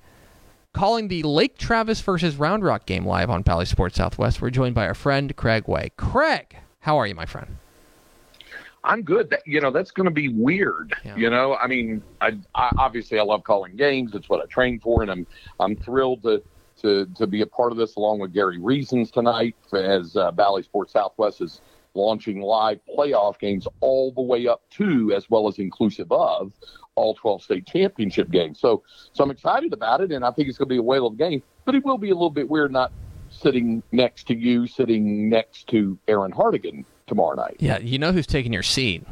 [0.76, 4.42] calling the Lake Travis versus Round Rock game live on Bally Sports Southwest.
[4.42, 5.92] We're joined by our friend Craig Way.
[5.96, 7.56] Craig, how are you, my friend?
[8.84, 9.30] I'm good.
[9.30, 10.94] That, you know, that's going to be weird.
[11.06, 11.16] Yeah.
[11.16, 14.14] You know, I mean, I, I obviously I love calling games.
[14.16, 15.26] It's what I train for, and I'm
[15.62, 16.44] I'm thrilled to
[16.82, 20.62] to to be a part of this along with Gary Reasons tonight as uh, Bally
[20.62, 21.62] Sports Southwest is
[21.94, 26.52] launching live playoff games all the way up to as well as inclusive of
[26.96, 28.60] all 12 state championship games.
[28.60, 31.08] So so I'm excited about it, and I think it's going to be a whale
[31.08, 31.44] of a game.
[31.66, 32.92] But it will be a little bit weird not
[33.30, 37.58] sitting next to you, sitting next to Aaron Hardigan tomorrow night.
[37.60, 39.04] Yeah, you know who's taking your seat.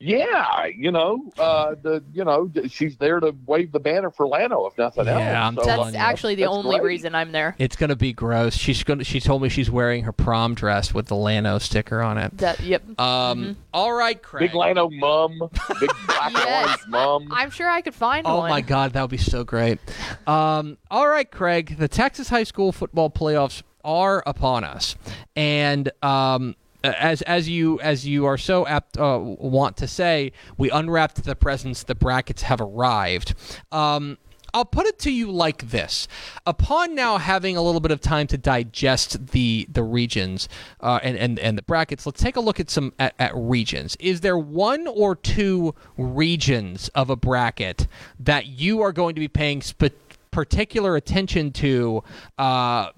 [0.00, 4.70] Yeah, you know, uh, the you know she's there to wave the banner for Lano
[4.70, 5.66] if nothing Yeah, I'm else.
[5.66, 5.98] So, That's you.
[5.98, 6.86] actually the That's only great.
[6.88, 7.54] reason I'm there.
[7.58, 8.54] It's gonna be gross.
[8.56, 9.04] She's gonna.
[9.04, 12.36] She told me she's wearing her prom dress with the Lano sticker on it.
[12.38, 12.82] That yep.
[13.00, 13.56] Um.
[13.72, 14.50] all right, Craig.
[14.50, 16.66] big Lano mum, big black Yes.
[16.66, 17.28] orange mum.
[17.30, 18.50] I'm sure I could find Oh one.
[18.50, 19.78] my God, that would be so great.
[20.26, 21.76] Um, all right, Craig.
[21.78, 24.96] The Texas high school football playoffs are upon us,
[25.36, 30.70] and um, as as you as you are so apt uh, want to say, we
[30.70, 31.82] unwrapped the presents.
[31.82, 33.34] The brackets have arrived.
[33.72, 34.18] Um,
[34.52, 36.06] I'll put it to you like this:
[36.46, 40.48] Upon now having a little bit of time to digest the the regions
[40.80, 43.96] uh, and, and and the brackets, let's take a look at some at, at regions.
[43.98, 47.88] Is there one or two regions of a bracket
[48.20, 49.96] that you are going to be paying sp-
[50.30, 52.04] particular attention to?
[52.38, 52.90] Uh,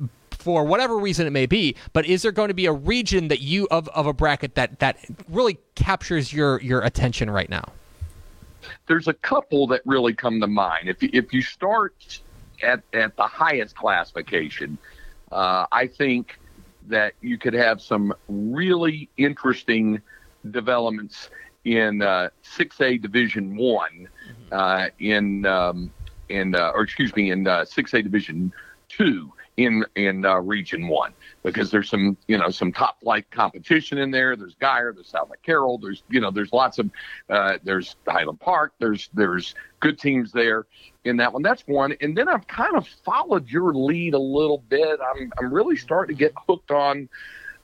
[0.46, 3.40] for whatever reason it may be, but is there going to be a region that
[3.40, 4.96] you of, of a bracket that that
[5.28, 7.72] really captures your your attention right now?
[8.86, 10.88] there's a couple that really come to mind.
[10.88, 12.20] If you, if you start
[12.62, 14.78] at at the highest classification,
[15.32, 16.38] uh, I think
[16.88, 20.00] that you could have some really interesting
[20.50, 21.30] developments
[21.64, 24.08] in uh, 6A Division One,
[24.52, 25.90] uh, in um,
[26.28, 28.52] in uh, or excuse me, in uh, 6A Division
[28.88, 33.98] Two in in uh, Region One because there's some you know some top flight competition
[33.98, 34.36] in there.
[34.36, 36.90] There's Guyer, there's South Carroll, there's you know there's lots of
[37.30, 40.66] uh, there's Highland Park, there's there's good teams there
[41.04, 41.42] in that one.
[41.42, 41.94] That's one.
[42.00, 44.98] And then I've kind of followed your lead a little bit.
[45.00, 47.08] I'm I'm really starting to get hooked on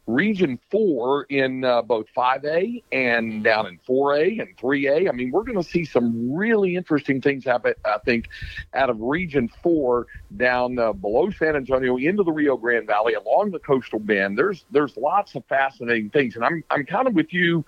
[0.07, 5.09] Region Four in uh, both 5A and down in 4A and 3A.
[5.09, 7.75] I mean, we're going to see some really interesting things happen.
[7.85, 8.29] I think
[8.75, 13.53] out of Region Four down uh, below San Antonio into the Rio Grande Valley along
[13.53, 14.37] the coastal bend.
[14.37, 17.65] There's there's lots of fascinating things, and I'm I'm kind of with you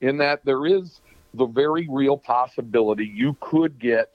[0.00, 1.00] in that there is
[1.34, 4.12] the very real possibility you could get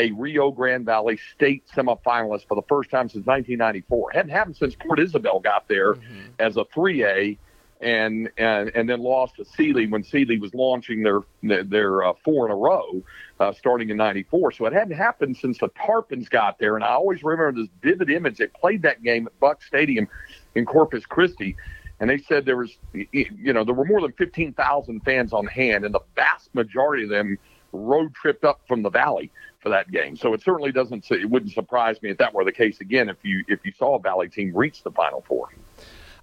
[0.00, 4.12] a Rio Grande Valley state semifinalist for the first time since 1994.
[4.12, 5.96] hadn't happened since Port Isabel got there
[6.38, 7.36] as a 3A.
[7.82, 12.44] And, and and then lost to Sealy when Sealy was launching their their uh, four
[12.44, 13.02] in a row,
[13.38, 14.52] uh, starting in '94.
[14.52, 16.76] So it hadn't happened since the Tarpons got there.
[16.76, 18.36] And I always remember this vivid image.
[18.36, 20.08] They played that game at Buck Stadium
[20.54, 21.56] in Corpus Christi,
[22.00, 25.86] and they said there was, you know, there were more than 15,000 fans on hand,
[25.86, 27.38] and the vast majority of them
[27.72, 29.30] road tripped up from the valley
[29.60, 30.16] for that game.
[30.16, 31.10] So it certainly doesn't.
[31.10, 33.08] It wouldn't surprise me if that were the case again.
[33.08, 35.50] If you if you saw a Valley team reach the Final Four.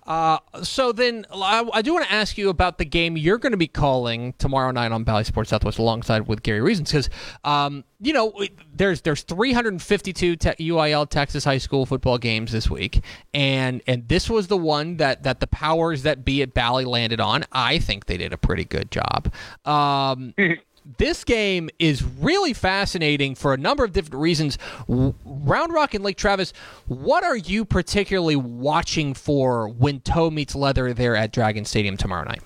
[0.07, 3.51] Uh, so then I, I do want to ask you about the game you're going
[3.51, 7.10] to be calling tomorrow night on Bally Sports Southwest alongside with Gary Reasons because
[7.43, 8.33] um, you know
[8.73, 14.29] there's there's 352 te- UIL Texas high school football games this week and and this
[14.29, 17.43] was the one that that the powers that be at Bally landed on.
[17.51, 19.33] I think they did a pretty good job.
[19.65, 20.33] Um,
[20.97, 24.58] this game is really fascinating for a number of different reasons.
[24.88, 26.54] Round Rock and Lake Travis,
[26.88, 32.26] what are you particularly watching for when toe meets leather there at Dragon Stadium tomorrow
[32.26, 32.41] night?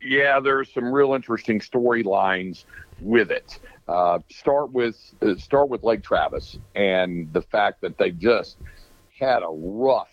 [0.00, 2.64] Yeah, there's some real interesting storylines
[3.00, 3.58] with it.
[3.88, 8.56] Uh, start with uh, start with Lake Travis and the fact that they just
[9.18, 10.08] had a rough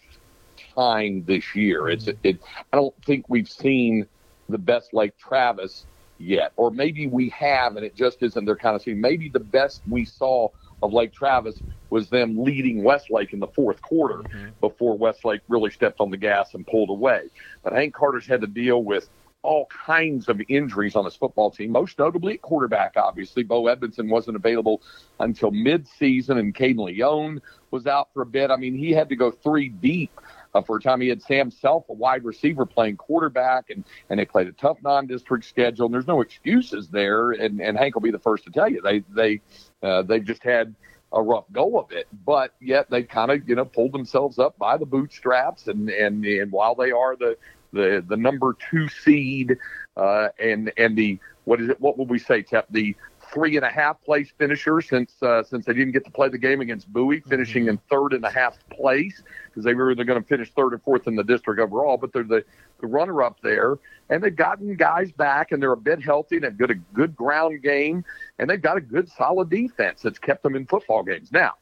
[0.76, 1.90] time this year.
[1.90, 2.40] It's it.
[2.74, 4.08] I don't think we've seen
[4.50, 5.86] the best Lake Travis
[6.22, 9.02] yet, or maybe we have, and it just isn't their kind of scene.
[9.02, 10.50] Maybe the best we saw
[10.84, 14.50] of Lake Travis was them leading Westlake in the fourth quarter mm-hmm.
[14.60, 17.28] before Westlake really stepped on the gas and pulled away.
[17.64, 19.10] But Hank Carter's had to deal with
[19.44, 23.44] all kinds of injuries on his football team, most notably at quarterback, obviously.
[23.44, 24.82] Bo Edmondson wasn't available
[25.20, 28.52] until midseason, and Caden Leone was out for a bit.
[28.52, 30.12] I mean, he had to go three deep
[30.54, 31.02] uh, for a time.
[31.02, 34.78] He had Sam Self, a wide receiver, playing quarterback, and, and they played a tough
[34.84, 35.86] non-district schedule.
[35.86, 38.82] And there's no excuses there, and, and Hank will be the first to tell you.
[38.82, 39.42] They, they,
[39.84, 40.74] uh, they've just had
[41.14, 44.58] a rough go of it, but yet they kind of, you know, pulled themselves up
[44.58, 45.68] by the bootstraps.
[45.68, 47.38] And, and, and while they are the,
[47.74, 49.58] the the number two seed
[49.96, 51.82] uh, and and the what is it?
[51.82, 52.68] What would we say, Tep?
[52.70, 52.96] The
[53.32, 56.38] three and a half place finisher since uh, since they didn't get to play the
[56.38, 60.22] game against Bowie, finishing in third and a half place because they were either going
[60.22, 62.44] to finish third or fourth in the district overall, but they're the,
[62.80, 63.78] the runner up there,
[64.10, 67.16] and they've gotten guys back, and they're a bit healthy, and they've got a good
[67.16, 68.04] ground game,
[68.40, 71.32] and they've got a good solid defense that's kept them in football games.
[71.32, 71.56] Now,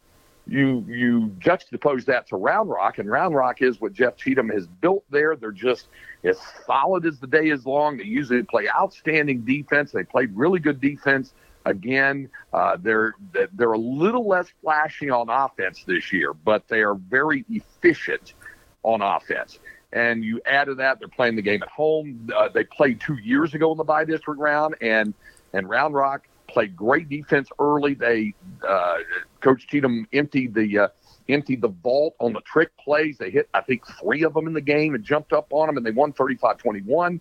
[0.48, 4.66] you you juxtapose that to Round Rock, and Round Rock is what Jeff Cheatham has
[4.68, 5.36] built there.
[5.36, 5.88] They're just
[6.24, 7.98] as solid as the day is long.
[7.98, 9.92] They usually play outstanding defense.
[9.92, 11.34] They played really good defense
[11.66, 12.30] again.
[12.54, 13.14] Uh, they're
[13.54, 18.34] they're a little less flashy on offense this year, but they are very efficient
[18.84, 19.60] on offense.
[19.92, 22.30] and you add to that, they're playing the game at home.
[22.36, 25.14] Uh, they played two years ago in the by district round, and
[25.54, 27.94] and Round Rock played great defense early.
[27.94, 28.34] They
[28.68, 28.98] uh,
[29.42, 30.88] Coach Cheatham emptied the uh,
[31.28, 33.18] emptied the vault on the trick plays.
[33.18, 35.78] They hit I think three of them in the game and jumped up on them,
[35.78, 37.20] and they won 35-21.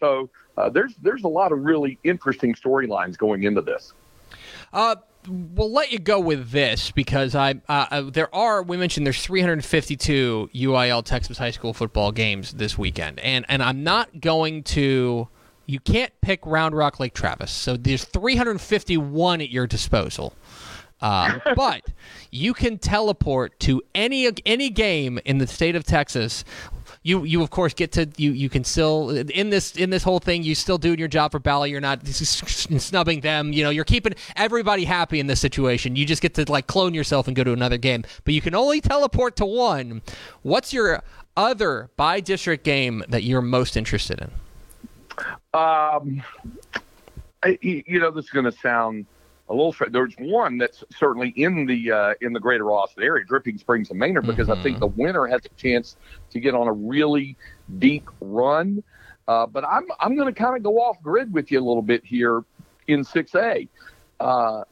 [0.00, 3.92] So uh, there's there's a lot of really interesting storylines going into this.
[4.72, 4.96] Uh,
[5.28, 9.22] we'll let you go with this because I uh, uh there are we mentioned there's
[9.22, 15.28] 352 UIL Texas high school football games this weekend, and and I'm not going to.
[15.66, 20.34] You can't pick Round Rock Lake Travis, so there's 351 at your disposal.
[21.00, 21.82] Uh, but
[22.30, 26.44] you can teleport to any any game in the state of Texas
[27.02, 30.18] you you of course get to you you can still in this in this whole
[30.18, 31.70] thing you still doing your job for Bally.
[31.70, 33.52] You're not snubbing them.
[33.52, 35.96] You know you're keeping everybody happy in this situation.
[35.96, 38.54] You just get to like clone yourself and go to another game, but you can
[38.54, 40.02] only teleport to one.
[40.42, 41.02] What's your
[41.36, 44.30] other by district game that you're most interested in?
[45.54, 46.22] Um,
[47.42, 49.06] I, you know this is going to sound
[49.50, 49.74] a little.
[49.90, 53.98] There's one that's certainly in the uh, in the greater Austin area, Dripping Springs and
[53.98, 54.60] Maynard, because mm-hmm.
[54.60, 54.96] I think mm-hmm.
[54.96, 55.96] the winner has a chance
[56.30, 57.36] to get on a really
[57.78, 58.82] deep run.
[59.28, 61.82] Uh, but I'm I'm going to kind of go off grid with you a little
[61.82, 62.44] bit here
[62.86, 63.68] in 6A.
[64.20, 64.64] Uh,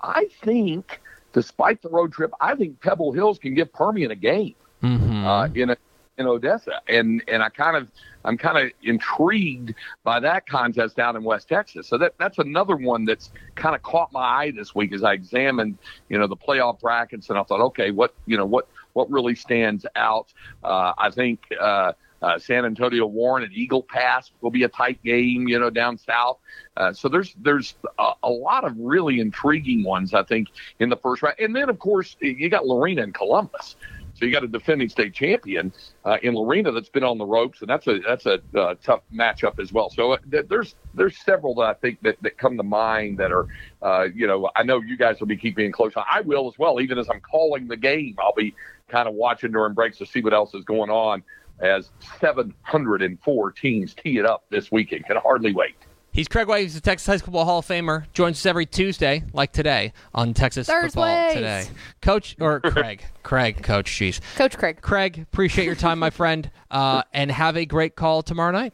[0.00, 1.00] I think,
[1.32, 5.26] despite the road trip, I think Pebble Hills can give Permian a game mm-hmm.
[5.26, 5.76] uh, in a
[6.18, 7.88] in Odessa, and and I kind of
[8.24, 11.86] I'm kind of intrigued by that contest down in West Texas.
[11.86, 15.12] So that that's another one that's kind of caught my eye this week as I
[15.12, 19.10] examined you know the playoff brackets, and I thought, okay, what you know what what
[19.10, 20.32] really stands out?
[20.64, 21.40] Uh, I think.
[21.58, 25.68] Uh, uh, San Antonio Warren and Eagle Pass will be a tight game, you know,
[25.68, 26.38] down south.
[26.76, 30.48] Uh, so there's there's a, a, lot of really intriguing ones, I think,
[30.80, 31.36] in the first round.
[31.38, 33.76] And then, of course, you got Lorena and Columbus.
[34.16, 35.72] So you got a defending state champion
[36.04, 39.02] uh, in Lorena that's been on the ropes, and that's a that's a uh, tough
[39.14, 39.90] matchup as well.
[39.90, 43.46] So uh, there's there's several that I think that, that come to mind that are,
[43.82, 45.92] uh, you know, I know you guys will be keeping close.
[45.96, 46.80] I will as well.
[46.80, 48.54] Even as I'm calling the game, I'll be
[48.88, 51.22] kind of watching during breaks to see what else is going on.
[51.60, 55.76] As 704 teams tee it up this weekend, can hardly wait.
[56.16, 56.62] He's Craig White.
[56.62, 58.10] He's the Texas High School Football Hall of Famer.
[58.14, 60.94] Joins us every Tuesday, like today, on Texas Thursdays.
[60.94, 61.66] Football Today.
[62.00, 63.04] Coach, or Craig.
[63.22, 64.22] Craig, Coach, jeez.
[64.34, 64.80] Coach Craig.
[64.80, 68.72] Craig, appreciate your time, my friend, uh, and have a great call tomorrow night.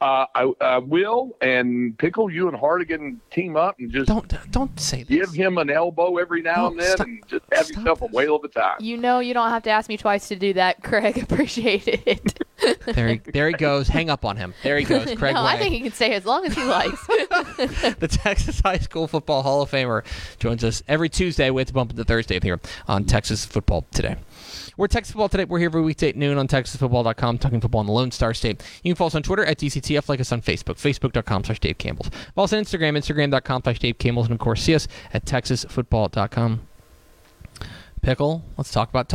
[0.00, 4.78] Uh, I, I, will, and Pickle, you and Hardigan team up and just don't don't
[4.78, 5.08] say this.
[5.08, 8.36] Give him an elbow every now and then, stop, and just have yourself a whale
[8.36, 8.76] of a time.
[8.80, 11.16] You know, you don't have to ask me twice to do that, Craig.
[11.22, 12.38] Appreciate it.
[12.86, 13.88] there he there he goes.
[13.88, 14.52] Hang up on him.
[14.62, 15.34] There he goes, Craig.
[15.34, 15.52] no, Way.
[15.52, 17.06] I think he can stay as long as he likes.
[17.06, 20.04] the Texas High School Football Hall of Famer
[20.38, 21.48] joins us every Tuesday.
[21.50, 24.16] We have to bump into Thursday here on Texas Football Today.
[24.76, 25.44] We're Texas Football Today.
[25.44, 28.62] We're here every weekday at noon on TexasFootball.com, talking football in the Lone Star State.
[28.82, 31.78] You can follow us on Twitter at DCTF, like us on Facebook, Facebook.com slash Dave
[31.78, 32.10] Campbell's.
[32.34, 36.66] Follow us on Instagram, Instagram.com slash Dave Campbell's, and of course, see us at TexasFootball.com.
[38.02, 39.08] Pickle, let's talk about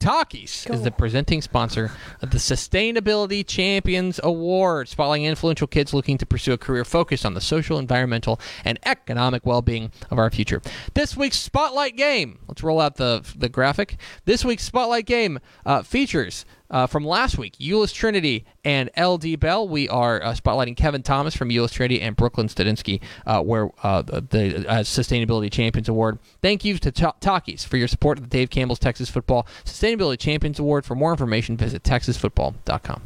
[0.00, 0.70] Takis.
[0.72, 6.52] Is the presenting sponsor of the Sustainability Champions Award, spotlighting influential kids looking to pursue
[6.52, 10.60] a career focused on the social, environmental, and economic well-being of our future.
[10.94, 12.38] This week's Spotlight Game.
[12.46, 13.98] Let's roll out the the graphic.
[14.26, 19.68] This week's Spotlight Game uh, features uh, from last week, Euless Trinity and LD Bell.
[19.68, 24.02] We are uh, spotlighting Kevin Thomas from Euless Trinity and Brooklyn Studinsky, uh, where uh,
[24.02, 26.18] the, the uh, Sustainability Champions Award.
[26.42, 30.58] Thank you to Takis for your support of the Dave Campbell's Texas Football Sustainability Champions
[30.58, 30.84] Award.
[30.84, 33.02] For more information, visit texasfootball.com.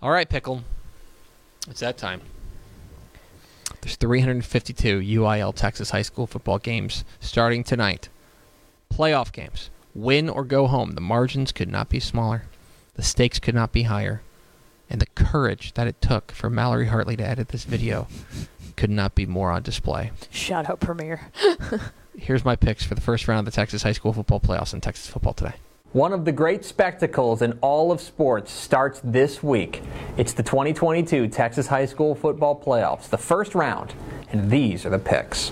[0.00, 0.62] All right, Pickle.
[1.68, 2.22] It's that time.
[3.80, 8.08] There's 352 UIL Texas high school football games starting tonight.
[8.92, 10.92] Playoff games win or go home.
[10.92, 12.44] The margins could not be smaller.
[12.94, 14.22] The stakes could not be higher.
[14.90, 18.08] And the courage that it took for Mallory Hartley to edit this video
[18.76, 20.12] could not be more on display.
[20.30, 21.30] Shout out Premier.
[22.18, 24.80] Here's my picks for the first round of the Texas High School Football Playoffs in
[24.80, 25.54] Texas Football Today.
[25.92, 29.82] One of the great spectacles in all of sports starts this week.
[30.16, 33.94] It's the 2022 Texas High School Football Playoffs, the first round,
[34.30, 35.50] and these are the picks.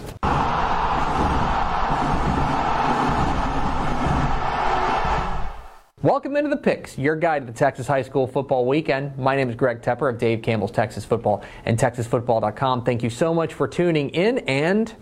[6.06, 9.18] Welcome into the picks, your guide to the Texas High School football weekend.
[9.18, 12.84] My name is Greg Tepper of Dave Campbell's Texas Football and TexasFootball.com.
[12.84, 14.94] Thank you so much for tuning in and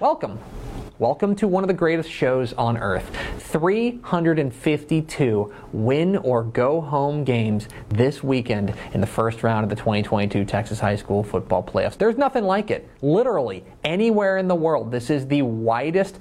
[0.00, 0.38] welcome.
[1.00, 3.16] Welcome to one of the greatest shows on earth.
[3.38, 10.44] 352 win or go home games this weekend in the first round of the 2022
[10.44, 11.96] Texas High School football playoffs.
[11.96, 12.86] There's nothing like it.
[13.00, 14.92] Literally anywhere in the world.
[14.92, 16.18] This is the widest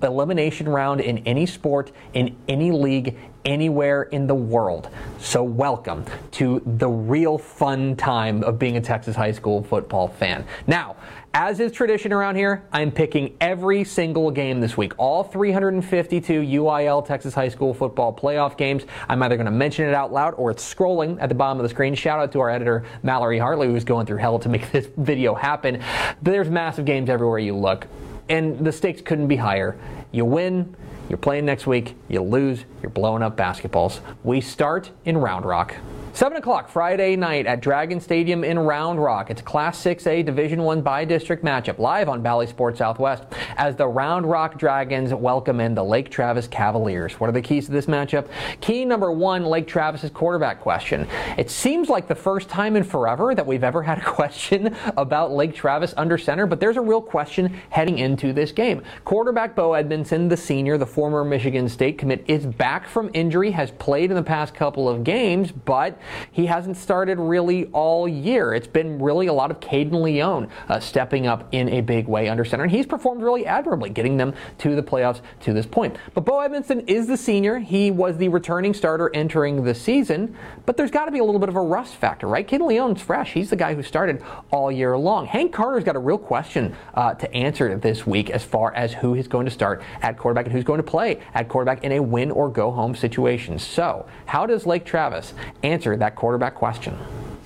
[0.00, 4.90] elimination round in any sport, in any league, anywhere in the world.
[5.18, 10.44] So, welcome to the real fun time of being a Texas high school football fan.
[10.66, 10.96] Now,
[11.32, 14.94] as is tradition around here, I'm picking every single game this week.
[14.98, 18.82] All 352 UIL Texas High School football playoff games.
[19.08, 21.62] I'm either going to mention it out loud or it's scrolling at the bottom of
[21.62, 21.94] the screen.
[21.94, 25.34] Shout out to our editor, Mallory Hartley, who's going through hell to make this video
[25.34, 25.80] happen.
[26.20, 27.86] There's massive games everywhere you look,
[28.28, 29.78] and the stakes couldn't be higher.
[30.10, 30.74] You win,
[31.08, 34.00] you're playing next week, you lose, you're blowing up basketballs.
[34.24, 35.76] We start in Round Rock.
[36.12, 39.30] 7 o'clock Friday night at Dragon Stadium in Round Rock.
[39.30, 43.22] It's Class 6A Division 1 by district matchup live on Bally Sports Southwest
[43.56, 47.14] as the Round Rock Dragons welcome in the Lake Travis Cavaliers.
[47.20, 48.26] What are the keys to this matchup?
[48.60, 51.06] Key number one Lake Travis's quarterback question.
[51.38, 55.30] It seems like the first time in forever that we've ever had a question about
[55.30, 58.82] Lake Travis under center, but there's a real question heading into this game.
[59.04, 63.70] Quarterback Bo Edmondson, the senior, the former Michigan State commit, is back from injury, has
[63.70, 65.99] played in the past couple of games, but
[66.30, 68.52] he hasn't started really all year.
[68.54, 72.28] It's been really a lot of Caden Leone uh, stepping up in a big way
[72.28, 75.96] under center, and he's performed really admirably, getting them to the playoffs to this point.
[76.14, 77.58] But Bo Edmondson is the senior.
[77.58, 80.36] He was the returning starter entering the season,
[80.66, 82.46] but there's got to be a little bit of a rust factor, right?
[82.46, 83.32] Caden Leone's fresh.
[83.32, 85.26] He's the guy who started all year long.
[85.26, 89.14] Hank Carter's got a real question uh, to answer this week as far as who
[89.14, 92.00] is going to start at quarterback and who's going to play at quarterback in a
[92.00, 93.58] win or go home situation.
[93.58, 96.96] So, how does Lake Travis answer answer that quarterback question.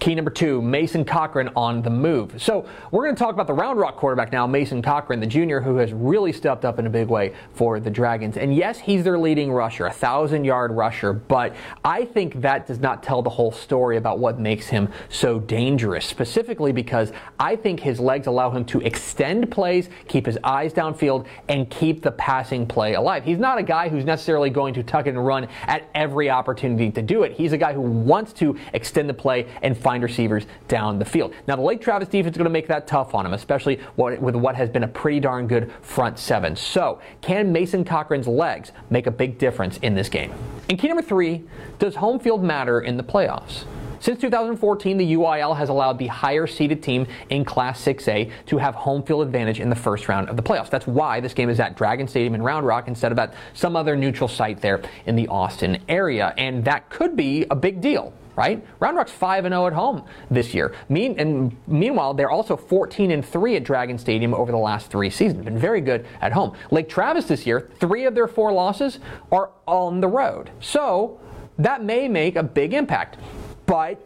[0.01, 2.43] Key number two, Mason Cochran on the move.
[2.43, 5.61] So we're going to talk about the Round Rock quarterback now, Mason Cochran, the junior
[5.61, 8.37] who has really stepped up in a big way for the Dragons.
[8.37, 12.81] And yes, he's their leading rusher, a thousand yard rusher, but I think that does
[12.81, 17.81] not tell the whole story about what makes him so dangerous, specifically because I think
[17.81, 22.67] his legs allow him to extend plays, keep his eyes downfield, and keep the passing
[22.67, 23.25] play alive.
[23.25, 27.01] He's not a guy who's necessarily going to tuck and run at every opportunity to
[27.01, 27.33] do it.
[27.33, 31.35] He's a guy who wants to extend the play and find receivers down the field.
[31.47, 34.35] Now, the Lake Travis defense is going to make that tough on him, especially with
[34.35, 36.57] what has been a pretty darn good front seven.
[36.57, 40.33] So, can Mason Cochran's legs make a big difference in this game?
[40.71, 41.45] And key number three
[41.79, 43.65] does home field matter in the playoffs?
[44.01, 48.75] Since 2014, the UIL has allowed the higher seeded team in Class 6A to have
[48.75, 50.69] home field advantage in the first round of the playoffs.
[50.69, 53.77] That's why this game is at Dragon Stadium in Round Rock instead of at some
[53.77, 56.35] other neutral site there in the Austin area.
[56.37, 58.65] And that could be a big deal right?
[58.81, 60.75] Round Rock's 5 0 at home this year.
[60.89, 65.11] Mean, and meanwhile, they're also 14 and 3 at Dragon Stadium over the last three
[65.11, 65.45] seasons.
[65.45, 66.57] Been very good at home.
[66.71, 68.99] Lake Travis this year, three of their four losses
[69.31, 70.51] are on the road.
[70.61, 71.21] So
[71.59, 73.19] that may make a big impact.
[73.67, 74.01] But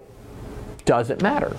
[0.85, 1.57] does it matter?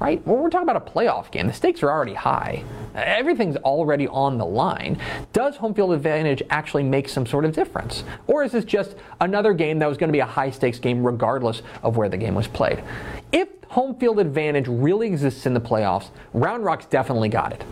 [0.00, 0.26] Right?
[0.26, 1.46] Well, we're talking about a playoff game.
[1.46, 2.64] The stakes are already high.
[2.94, 4.98] Everything's already on the line.
[5.32, 8.02] Does home field advantage actually make some sort of difference?
[8.26, 11.06] Or is this just another game that was going to be a high stakes game
[11.06, 12.82] regardless of where the game was played?
[13.30, 17.62] If home field advantage really exists in the playoffs, Round Rock's definitely got it.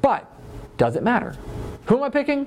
[0.00, 0.30] But
[0.76, 1.36] does it matter?
[1.86, 2.46] Who am I picking?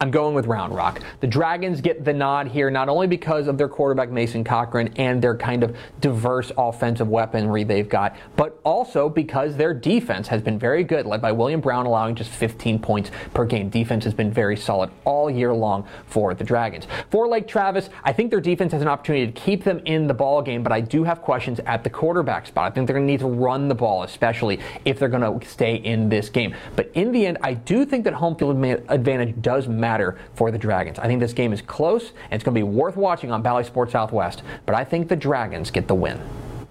[0.00, 1.00] I'm going with Round Rock.
[1.18, 5.20] The Dragons get the nod here not only because of their quarterback Mason Cochran and
[5.20, 10.56] their kind of diverse offensive weaponry they've got, but also because their defense has been
[10.56, 13.70] very good, led by William Brown, allowing just 15 points per game.
[13.70, 16.86] Defense has been very solid all year long for the Dragons.
[17.10, 20.14] For Lake Travis, I think their defense has an opportunity to keep them in the
[20.14, 22.70] ball game, but I do have questions at the quarterback spot.
[22.70, 25.48] I think they're going to need to run the ball, especially if they're going to
[25.48, 26.54] stay in this game.
[26.76, 30.50] But in the end, I do think that home field advantage does matter matter for
[30.50, 30.98] the Dragons.
[30.98, 33.64] I think this game is close and it's going to be worth watching on Bally
[33.64, 36.20] Sports Southwest, but I think the Dragons get the win.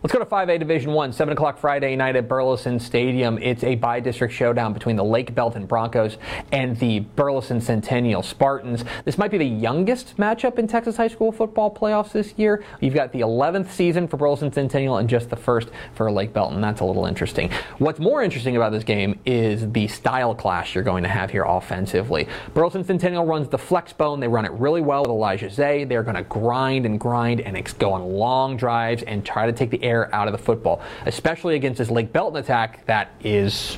[0.08, 3.38] Let's go to 5A Division 1, 7 o'clock Friday night at Burleson Stadium.
[3.40, 6.18] It's a by district showdown between the Lake Belton Broncos
[6.54, 8.86] and the Burleson Centennial Spartans.
[9.04, 12.64] This might be the youngest matchup in Texas high school football playoffs this year.
[12.80, 16.62] You've got the 11th season for Burleson Centennial and just the first for Lake Belton.
[16.62, 17.52] That's a little interesting.
[17.78, 21.44] What's more interesting about this game is the style clash you're going to have here
[21.44, 22.30] offensively.
[22.54, 24.22] Burleson Centennial runs the flex bone.
[24.22, 25.84] They run it really well with Elijah Zay.
[25.84, 29.70] They're going to grind and grind and go on long drives and try to take
[29.70, 33.78] the air out of the football, especially against this Lake Belton attack that is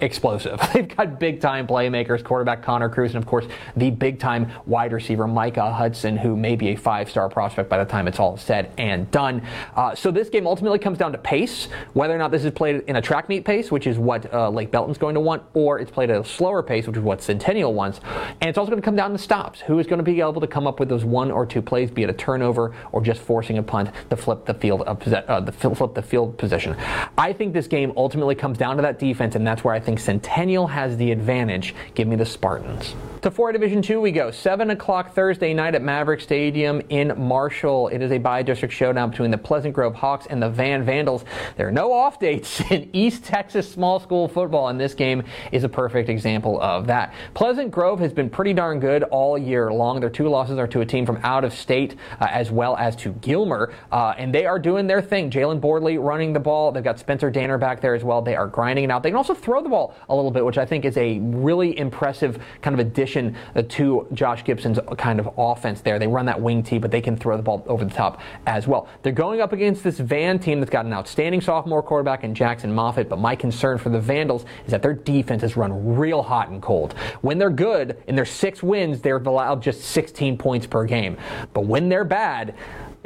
[0.00, 0.60] explosive.
[0.74, 3.46] They've got big time playmakers, quarterback Connor Cruz, and of course
[3.76, 7.82] the big time wide receiver Micah Hudson, who may be a five star prospect by
[7.82, 9.42] the time it's all said and done.
[9.74, 12.82] Uh, so this game ultimately comes down to pace, whether or not this is played
[12.86, 15.78] in a track meet pace, which is what uh, Lake Belton's going to want, or
[15.78, 18.00] it's played at a slower pace, which is what Centennial wants.
[18.40, 19.60] And it's also going to come down to stops.
[19.60, 21.90] Who is going to be able to come up with those one or two plays,
[21.90, 25.52] be it a turnover or just forcing a punt to flip the field, uh, the
[25.52, 26.76] flip the field position.
[27.18, 29.89] I think this game ultimately comes down to that defense, and that's where I think
[29.98, 31.74] Centennial has the advantage.
[31.94, 32.94] Give me the Spartans.
[33.22, 34.30] To 4 Division 2 we go.
[34.30, 37.88] 7 o'clock Thursday night at Maverick Stadium in Marshall.
[37.88, 41.26] It is a bi-district showdown between the Pleasant Grove Hawks and the Van Vandals.
[41.58, 45.64] There are no off dates in East Texas small school football, and this game is
[45.64, 47.12] a perfect example of that.
[47.34, 50.00] Pleasant Grove has been pretty darn good all year long.
[50.00, 52.96] Their two losses are to a team from out of state uh, as well as
[52.96, 55.30] to Gilmer, uh, and they are doing their thing.
[55.30, 56.72] Jalen Boardley running the ball.
[56.72, 58.22] They've got Spencer Danner back there as well.
[58.22, 59.02] They are grinding it out.
[59.02, 61.78] They can also throw the ball a little bit, which I think is a really
[61.78, 65.98] impressive kind of addition addition uh, to Josh Gibson's kind of offense there.
[65.98, 68.66] They run that wing tee, but they can throw the ball over the top as
[68.66, 68.88] well.
[69.02, 72.72] They're going up against this Van team that's got an outstanding sophomore quarterback in Jackson
[72.72, 76.48] Moffitt, but my concern for the Vandals is that their defense has run real hot
[76.48, 76.94] and cold.
[77.20, 81.16] When they're good, in their six wins, they're allowed just 16 points per game.
[81.52, 82.54] But when they're bad,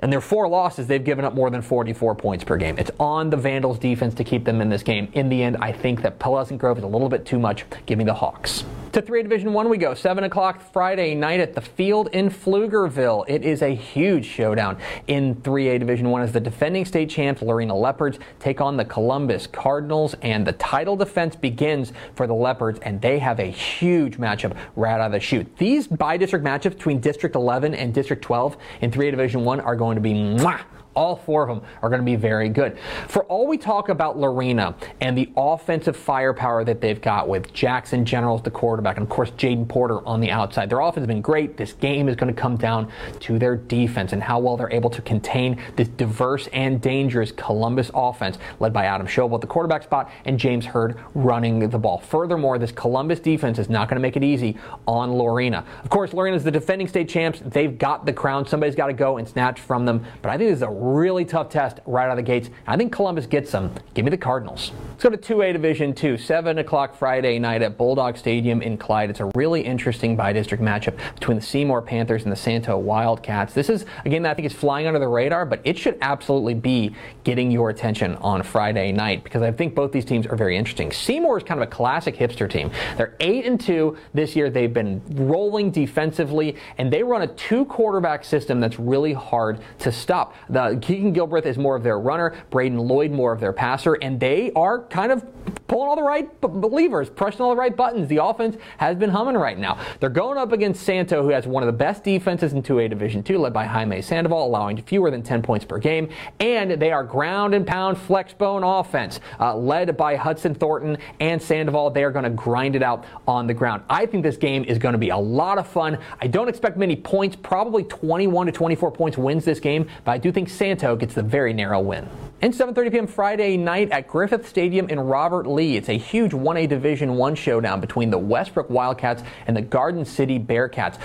[0.00, 2.78] and their four losses, they've given up more than 44 points per game.
[2.78, 5.08] It's on the Vandals defense to keep them in this game.
[5.12, 7.64] In the end, I think that Pleasant Grove is a little bit too much.
[7.86, 8.64] Give me the Hawks.
[8.94, 9.92] To 3A Division 1 we go.
[9.92, 13.24] 7 o'clock Friday night at the Pfield in Pflugerville.
[13.26, 14.78] It is a huge showdown
[15.08, 19.48] in 3A Division 1 as the defending state champs Lorena Leopards take on the Columbus
[19.48, 24.56] Cardinals and the title defense begins for the Leopards and they have a huge matchup
[24.76, 25.56] right out of the chute.
[25.56, 29.83] These by-district matchups between District 11 and District 12 in 3A Division 1 are going
[29.92, 30.60] to be mwah,
[30.94, 32.78] all four of them are going to be very good.
[33.08, 38.04] For all we talk about Lorena and the offensive firepower that they've got with Jackson
[38.04, 41.20] Generals, the quarterback, and of course Jaden Porter on the outside, their offense has been
[41.20, 41.56] great.
[41.56, 42.90] This game is going to come down
[43.20, 47.90] to their defense and how well they're able to contain this diverse and dangerous Columbus
[47.94, 51.98] offense led by Adam Schobel at the quarterback spot and James Hurd running the ball.
[51.98, 55.64] Furthermore, this Columbus defense is not going to make it easy on Lorena.
[55.82, 57.40] Of course, Lorena is the defending state champs.
[57.44, 58.46] They've got the crown.
[58.46, 60.04] Somebody's got to go and snatch from them.
[60.22, 62.50] But I think this is a really tough test right out of the gates.
[62.66, 63.72] I think Columbus gets them.
[63.94, 64.72] Give me the Cardinals.
[64.90, 69.10] Let's go to 2A Division 2, 7 o'clock Friday night at Bulldog Stadium in Clyde.
[69.10, 73.54] It's a really interesting by district matchup between the Seymour Panthers and the Santo Wildcats.
[73.54, 75.96] This is a game that I think is flying under the radar, but it should
[76.02, 80.36] absolutely be getting your attention on Friday night because I think both these teams are
[80.36, 80.92] very interesting.
[80.92, 82.70] Seymour is kind of a classic hipster team.
[82.96, 84.50] They're 8 and 2 this year.
[84.50, 89.92] They've been rolling defensively, and they run a two quarterback system that's really hard to
[89.92, 90.34] stop.
[90.48, 94.18] The Keegan Gilbreth is more of their runner, Braden Lloyd more of their passer, and
[94.18, 95.24] they are kind of
[95.68, 98.08] pulling all the right believers, pressing all the right buttons.
[98.08, 99.78] The offense has been humming right now.
[100.00, 103.22] They're going up against Santo, who has one of the best defenses in 2A Division
[103.22, 106.08] 2, led by Jaime Sandoval, allowing fewer than 10 points per game.
[106.40, 111.40] And they are ground and pound flex bone offense, uh, led by Hudson Thornton and
[111.40, 111.90] Sandoval.
[111.90, 113.82] They are going to grind it out on the ground.
[113.88, 115.98] I think this game is going to be a lot of fun.
[116.20, 120.18] I don't expect many points, probably 21 to 24 points wins this game, but I
[120.18, 122.08] do think Santo gets the very narrow win.
[122.40, 123.06] And 7:30 p.m.
[123.06, 127.82] Friday night at Griffith Stadium in Robert Lee, it's a huge 1A Division 1 showdown
[127.82, 130.98] between the Westbrook Wildcats and the Garden City Bearcats.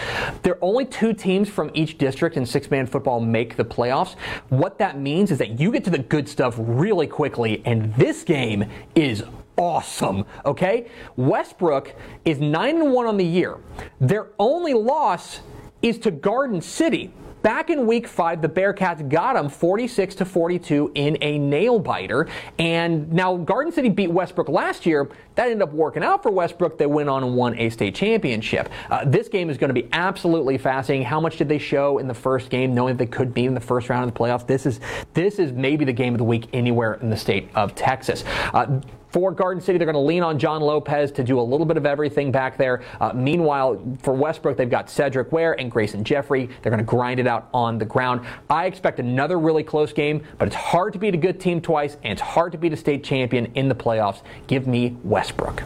[0.43, 4.16] There are only two teams from each district in six-man football make the playoffs.
[4.47, 8.24] What that means is that you get to the good stuff really quickly, and this
[8.24, 8.64] game
[8.95, 9.26] is
[9.57, 10.24] awesome.
[10.45, 10.88] Okay?
[11.18, 11.93] Westbrook
[12.24, 13.57] is 9 and 1 on the year.
[13.99, 15.41] Their only loss
[15.82, 17.12] is to Garden City.
[17.41, 22.27] Back in week five, the Bearcats got them 46 to 42 in a nail biter.
[22.57, 25.09] And now Garden City beat Westbrook last year.
[25.35, 26.77] That ended up working out for Westbrook.
[26.77, 28.69] They went on and won a state championship.
[28.89, 31.05] Uh, this game is going to be absolutely fascinating.
[31.05, 33.53] How much did they show in the first game, knowing that they could be in
[33.53, 34.45] the first round of the playoffs?
[34.45, 34.81] This is
[35.13, 38.25] this is maybe the game of the week anywhere in the state of Texas.
[38.53, 38.81] Uh,
[39.12, 41.78] for Garden City, they're going to lean on John Lopez to do a little bit
[41.78, 42.84] of everything back there.
[42.99, 46.49] Uh, meanwhile, for Westbrook, they've got Cedric Ware and Grayson Jeffrey.
[46.62, 48.22] They're going to grind it out on the ground.
[48.49, 51.97] I expect another really close game, but it's hard to beat a good team twice,
[52.03, 54.22] and it's hard to beat a state champion in the playoffs.
[54.47, 55.64] Give me Westbrook.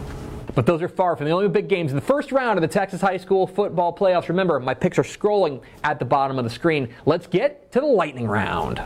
[0.56, 2.68] But those are far from the only big games in the first round of the
[2.68, 4.30] Texas High School football playoffs.
[4.30, 6.94] Remember, my picks are scrolling at the bottom of the screen.
[7.06, 8.86] Let's get to the lightning round.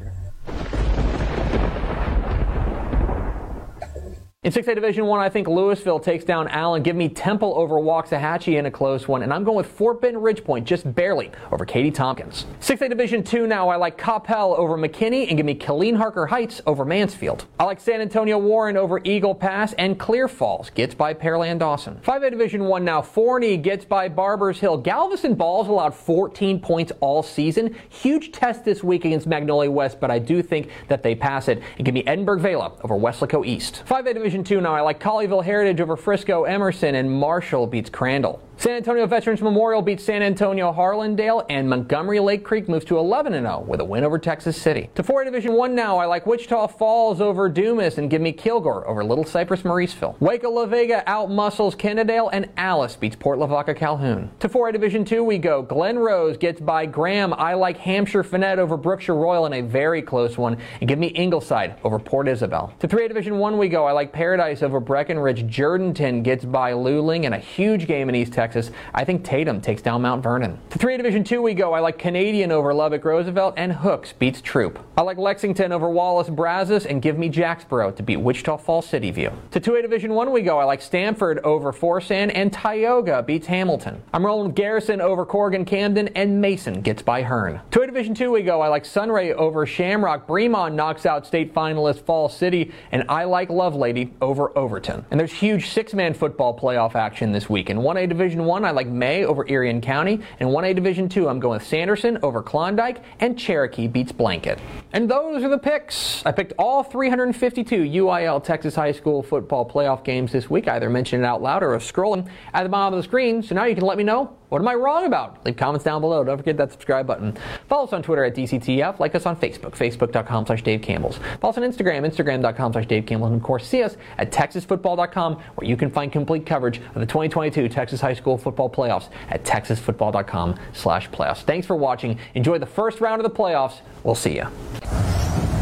[4.47, 6.81] In 6A Division 1, I think Lewisville takes down Allen.
[6.81, 10.15] Give me Temple over Waxahachie in a close one, and I'm going with Fort Bend
[10.15, 12.45] Ridgepoint just barely over Katy Tompkins.
[12.61, 16.61] 6A Division 2 now, I like Coppell over McKinney, and give me Killeen Harker Heights
[16.65, 17.45] over Mansfield.
[17.59, 21.99] I like San Antonio Warren over Eagle Pass, and Clear Falls gets by Pearland Dawson.
[22.05, 24.77] 5A Division 1 now, Forney gets by Barbers Hill.
[24.77, 27.75] Galveston Ball's allowed 14 points all season.
[27.89, 31.61] Huge test this week against Magnolia West, but I do think that they pass it.
[31.75, 33.83] And give me Edinburg Vela over Weslaco East.
[33.85, 38.41] 5A Division 2 now, I like Colleyville Heritage over Frisco Emerson, and Marshall beats Crandall.
[38.59, 43.33] San Antonio Veterans Memorial beats San Antonio Harlandale, and Montgomery Lake Creek moves to 11
[43.33, 44.89] 0 with a win over Texas City.
[44.95, 48.87] To 4A Division 1 now, I like Wichita Falls over Dumas and give me Kilgore
[48.87, 50.19] over Little Cypress Mauriceville.
[50.19, 54.31] Waco La Vega out muscles Kennedale, and Alice beats Port Lavaca Calhoun.
[54.39, 55.61] To 4A Division 2 we go.
[55.61, 57.35] Glen Rose gets by Graham.
[57.35, 61.75] I like Hamshire-Fannett over Brookshire Royal in a very close one, and give me Ingleside
[61.83, 62.73] over Port Isabel.
[62.79, 63.85] To 3A Division 1 we go.
[63.85, 65.43] I like Paradise over Breckenridge.
[65.43, 68.46] Jourdanton gets by Luling in a huge game in East Texas.
[68.93, 70.59] I think Tatum takes down Mount Vernon.
[70.69, 71.73] To 3A Division 2 we go.
[71.73, 74.79] I like Canadian over Lubbock Roosevelt, and Hooks beats Troup.
[74.97, 79.11] I like Lexington over Wallis Brazos, and give me Jacksboro to beat Wichita Falls City
[79.11, 79.31] View.
[79.51, 80.59] To 2A Division 1 we go.
[80.59, 84.01] I like Stamford over Forsan, and Tioga beats Hamilton.
[84.13, 87.61] I'm rolling Garrison over Corrigan Camden, and Mason gets by Hearne.
[87.71, 88.61] 2A Division 2 we go.
[88.61, 90.27] I like Sunray over Shamrock.
[90.27, 95.05] Bremond knocks out state finalist Falls City, and I like Lovelady over Overton.
[95.11, 97.69] And there's huge six-man football playoff action this week.
[97.69, 100.21] In 1A Division 1, I like May over Irion County.
[100.39, 104.59] In 1A Division 2, I'm going with Sanderson over Klondike, and Cherokee beats Blanket.
[104.93, 106.25] And those are the picks.
[106.25, 110.67] I picked all 352 UIL Texas High School football playoff games this week.
[110.67, 113.41] I either mentioned it out loud or scrolling at the bottom of the screen.
[113.43, 115.45] So now you can let me know what am I wrong about?
[115.45, 116.23] Leave comments down below.
[116.23, 117.37] Don't forget that subscribe button.
[117.67, 118.97] Follow us on Twitter at DCTF.
[118.97, 121.19] Like us on Facebook, facebook.com slash Dave Campbell's.
[121.41, 123.27] Follow us on Instagram, instagram.com slash Dave Campbell.
[123.27, 127.05] And of course, see us at texasfootball.com where you can find complete coverage of the
[127.05, 131.43] 2022 Texas High School football playoffs at texasfootball.com slash playoffs.
[131.43, 132.19] Thanks for watching.
[132.33, 133.79] Enjoy the first round of the playoffs.
[134.03, 135.56] We'll see you.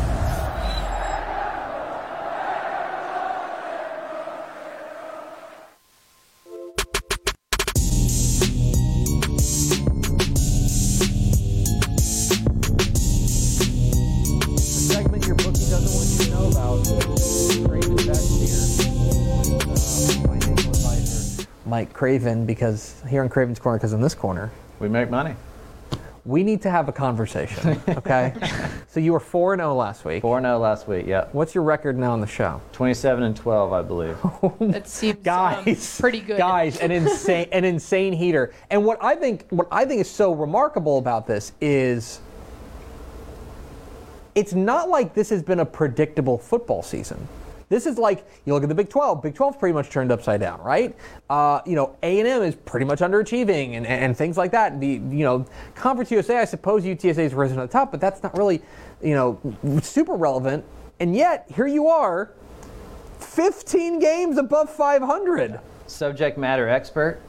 [21.95, 25.33] Craven, because here in Craven's corner, because in this corner, We make money.
[26.25, 27.81] we need to have a conversation.
[27.87, 28.33] Okay.
[28.89, 30.21] so you were four and zero last week.
[30.21, 31.29] 4 0 last week, yeah.
[31.31, 32.59] What's your record now on the show?
[32.73, 34.17] 27 and 12, I believe.
[34.59, 35.63] That seems um,
[36.01, 36.37] pretty good.
[36.37, 38.53] Guys, an insane, an insane heater.
[38.69, 42.19] And what I think, what I think is so remarkable about this is,
[44.35, 47.25] it's not like this has been a predictable football season.
[47.75, 49.21] This is like you look at the Big 12.
[49.21, 50.95] Big 12 pretty much turned upside down, right?
[51.29, 54.79] Uh, you know, A and M is pretty much underachieving, and, and things like that.
[54.79, 55.45] The you know,
[55.75, 58.61] Conference USA, I suppose UTSA has risen to the top, but that's not really,
[59.03, 59.41] you know,
[59.81, 60.63] super relevant.
[61.01, 62.31] And yet here you are,
[63.19, 65.59] 15 games above 500.
[65.87, 67.19] Subject matter expert.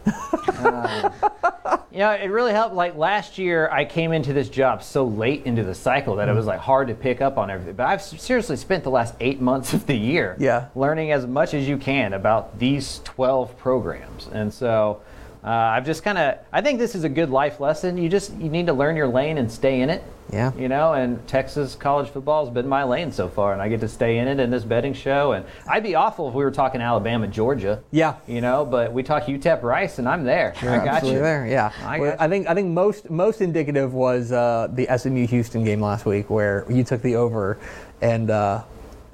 [0.58, 1.12] Um,
[1.90, 2.74] you know, it really helped.
[2.74, 6.34] Like last year, I came into this job so late into the cycle that it
[6.34, 7.74] was like hard to pick up on everything.
[7.76, 10.68] But I've seriously spent the last eight months of the year Yeah.
[10.74, 14.28] learning as much as you can about these 12 programs.
[14.32, 15.00] And so
[15.46, 17.96] uh, I've just kind of, I think this is a good life lesson.
[17.96, 20.02] You just, you need to learn your lane and stay in it.
[20.32, 20.52] Yeah.
[20.58, 23.78] You know, and Texas college football has been my lane so far, and I get
[23.80, 25.32] to stay in it in this betting show.
[25.32, 27.80] And I'd be awful if we were talking Alabama, Georgia.
[27.92, 28.16] Yeah.
[28.26, 30.52] You know, but we talk UTEP Rice, and I'm there.
[30.62, 31.12] I got you.
[31.12, 31.46] there.
[31.46, 35.62] Yeah, I Well, I think I think most most indicative was uh, the SMU Houston
[35.62, 37.56] game last week where you took the over,
[38.00, 38.28] and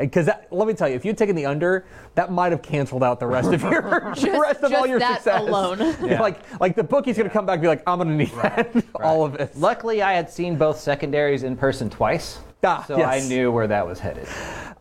[0.07, 1.85] because let me tell you, if you'd taken the under,
[2.15, 3.83] that might have canceled out the rest of your
[4.17, 5.41] the rest of all just your that success.
[5.41, 5.79] alone.
[6.23, 9.25] Like like the bookie's gonna come back and be like, I'm gonna need that all
[9.25, 9.57] of it.
[9.57, 13.25] Luckily, I had seen both secondaries in person twice, Ah, so yes.
[13.25, 14.29] I knew where that was headed.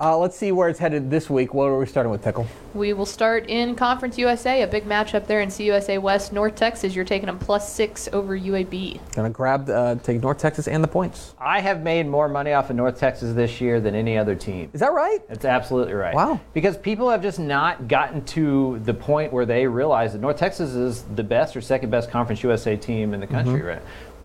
[0.02, 1.54] Uh, let's see where it's headed this week.
[1.54, 2.48] What are we starting with, Pickle?
[2.74, 6.96] We will start in Conference USA, a big matchup there in CUSA West, North Texas.
[6.96, 9.00] You're taking them plus six over UAB.
[9.14, 11.36] Gonna grab uh, take North Texas and the points.
[11.40, 14.72] I have made more money off of North Texas this year than any other team.
[14.74, 15.20] Is that right?
[15.30, 16.16] That's absolutely right.
[16.16, 16.40] Wow.
[16.56, 20.74] Because people have just not gotten to the point where they realize that North Texas
[20.74, 23.68] is the best or second best Conference USA team in the country Mm-hmm.
[23.68, 23.82] right.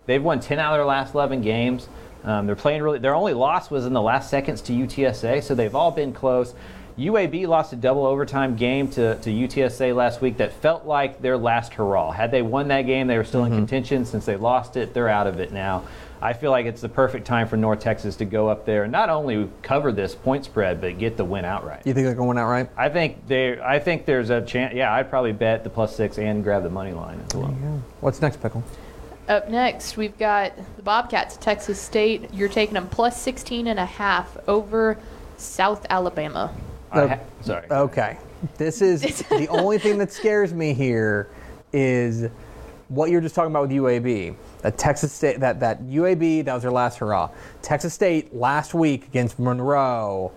[0.06, 1.88] They've won 10 out of their last 11 games.
[2.26, 5.54] Um, they're playing really, their only loss was in the last seconds to UTSA, so
[5.54, 6.54] they've all been close.
[6.98, 11.36] UAB lost a double overtime game to, to UTSA last week that felt like their
[11.36, 12.10] last hurrah.
[12.10, 14.06] Had they won that game, they were still in contention.
[14.06, 15.84] Since they lost it, they're out of it now.
[16.22, 18.90] I feel like it's the perfect time for North Texas to go up there and
[18.90, 21.82] not only cover this point spread, but get the win outright.
[21.84, 22.70] You think they're going out right?
[22.78, 23.60] I think they.
[23.60, 24.74] I think there's a chance.
[24.74, 27.54] Yeah, I'd probably bet the plus six and grab the money line as well.
[28.00, 28.64] What's next, Pickle?
[29.28, 32.32] Up next, we've got the Bobcats, Texas State.
[32.32, 34.98] You're taking them plus 16 and a half over
[35.36, 36.54] South Alabama.
[36.92, 37.66] I ha- sorry.
[37.68, 38.18] Okay.
[38.56, 41.28] This is the only thing that scares me here
[41.72, 42.30] is
[42.88, 44.36] what you're just talking about with UAB.
[44.62, 47.30] That Texas State, that, that UAB, that was their last hurrah.
[47.62, 50.30] Texas State last week against Monroe,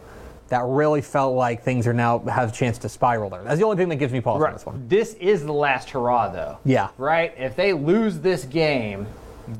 [0.50, 3.44] that really felt like things are now have a chance to spiral there.
[3.44, 4.88] That's the only thing that gives me pause on this one.
[4.88, 6.58] This is the last hurrah, though.
[6.66, 6.90] Yeah.
[6.98, 7.34] Right?
[7.38, 9.08] If they lose this game,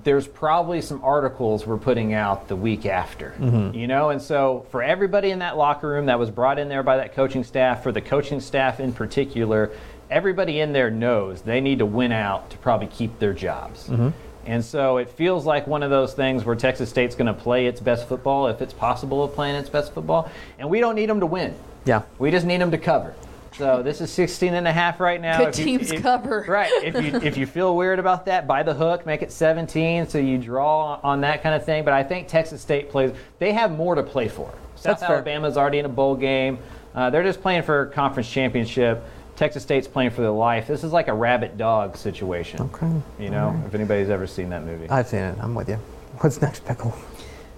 [0.04, 3.36] there's probably some articles we're putting out the week after.
[3.40, 3.78] Mm-hmm.
[3.78, 6.84] You know, and so for everybody in that locker room that was brought in there
[6.84, 9.72] by that coaching staff, for the coaching staff in particular,
[10.10, 13.88] everybody in there knows they need to win out to probably keep their jobs.
[13.88, 14.10] Mm-hmm.
[14.46, 17.68] And so it feels like one of those things where Texas State's going to play
[17.68, 20.30] its best football if it's possible of playing its best football.
[20.58, 21.54] And we don't need them to win.
[21.86, 22.04] Yeah.
[22.18, 23.14] We just need them to cover.
[23.58, 25.38] So this is 16 and a half right now.
[25.40, 26.46] Good If you- teams if- cover.
[26.48, 26.72] Right.
[26.84, 30.18] If you if you feel weird about that, buy the hook, make it 17, so
[30.18, 31.84] you draw on that kind of thing.
[31.84, 33.12] But I think Texas State plays.
[33.40, 34.52] They have more to play for.
[34.76, 35.16] South That's fair.
[35.18, 36.58] Alabama's already in a bowl game.
[36.96, 39.04] Uh, they're just playing for a conference championship.
[39.40, 40.68] Texas State's playing for their life.
[40.68, 42.60] This is like a rabbit dog situation.
[42.60, 42.92] Okay.
[43.18, 44.90] You know, if anybody's ever seen that movie.
[44.90, 45.38] I've seen it.
[45.40, 45.78] I'm with you.
[46.18, 46.94] What's next, Pickle?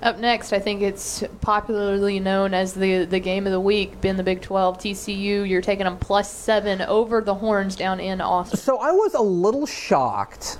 [0.04, 4.16] Up next, I think it's popularly known as the, the game of the week, been
[4.16, 5.50] the Big 12 TCU.
[5.50, 8.60] You're taking them plus seven over the Horns down in Austin.
[8.60, 10.60] So I was a little shocked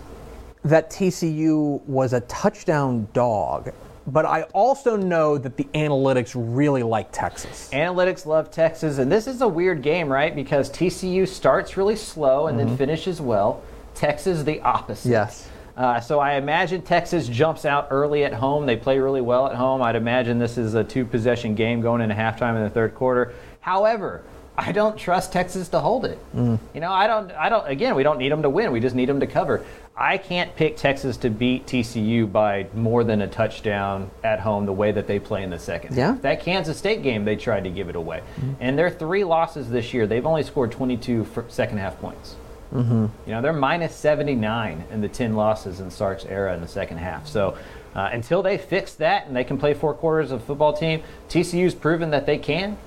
[0.64, 3.72] that TCU was a touchdown dog,
[4.12, 7.70] but I also know that the analytics really like Texas.
[7.72, 10.36] Analytics love Texas, and this is a weird game, right?
[10.36, 13.64] Because TCU starts really slow and then finishes well.
[13.96, 15.10] Texas the opposite.
[15.10, 15.50] Yes.
[15.78, 18.66] Uh, so I imagine Texas jumps out early at home.
[18.66, 19.82] They play really well at home.
[19.82, 23.34] I'd imagine this is a two-possession game going into halftime in the third quarter.
[23.62, 24.24] However,
[24.58, 26.20] I don't trust Texas to hold it.
[26.36, 27.32] You know, I don't.
[27.32, 27.68] I don't.
[27.68, 28.72] Again, we don't need them to win.
[28.72, 29.66] We just need them to cover.
[29.96, 34.74] I can't pick Texas to beat TCU by more than a touchdown at home the
[34.74, 35.96] way that they play in the second.
[35.96, 36.18] Yeah.
[36.22, 38.22] That Kansas State game, they tried to give it away.
[38.60, 42.36] And their three losses this year, they've only scored 22 fir- second half points.
[42.74, 47.00] You know, they're minus 79 in the 10 losses in Sark's era in the second
[47.00, 47.28] half.
[47.28, 47.58] So
[47.94, 51.04] uh, until they fix that and they can play four quarters of a football team,
[51.28, 52.78] TCU's proven that they can.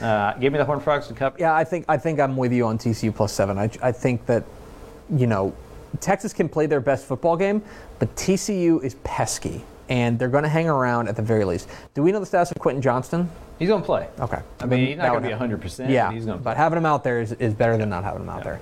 [0.00, 1.36] Uh, give me the Horned Frogs to cover.
[1.38, 3.58] Yeah, I think I think I'm with you on TCU plus seven.
[3.58, 4.44] I, I think that,
[5.14, 5.54] you know,
[6.00, 7.62] Texas can play their best football game,
[7.98, 11.68] but TCU is pesky, and they're going to hang around at the very least.
[11.94, 13.30] Do we know the status of Quentin Johnston?
[13.58, 14.08] He's going to play.
[14.18, 14.42] Okay.
[14.60, 15.90] I mean, he's not going to be 100%.
[15.90, 18.04] Yeah, but he's going to but having him out there is, is better than not
[18.04, 18.60] having him out there.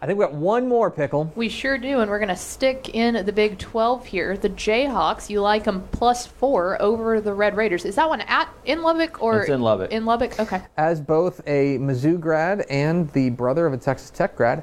[0.00, 1.32] I think we got one more pickle.
[1.34, 4.36] We sure do, and we're going to stick in the Big 12 here.
[4.36, 7.84] The Jayhawks, you like them plus four over the Red Raiders.
[7.84, 9.90] Is that one at in Lubbock or It's in Lubbock.
[9.90, 10.62] In Lubbock, okay.
[10.76, 14.62] As both a Mizzou grad and the brother of a Texas Tech grad,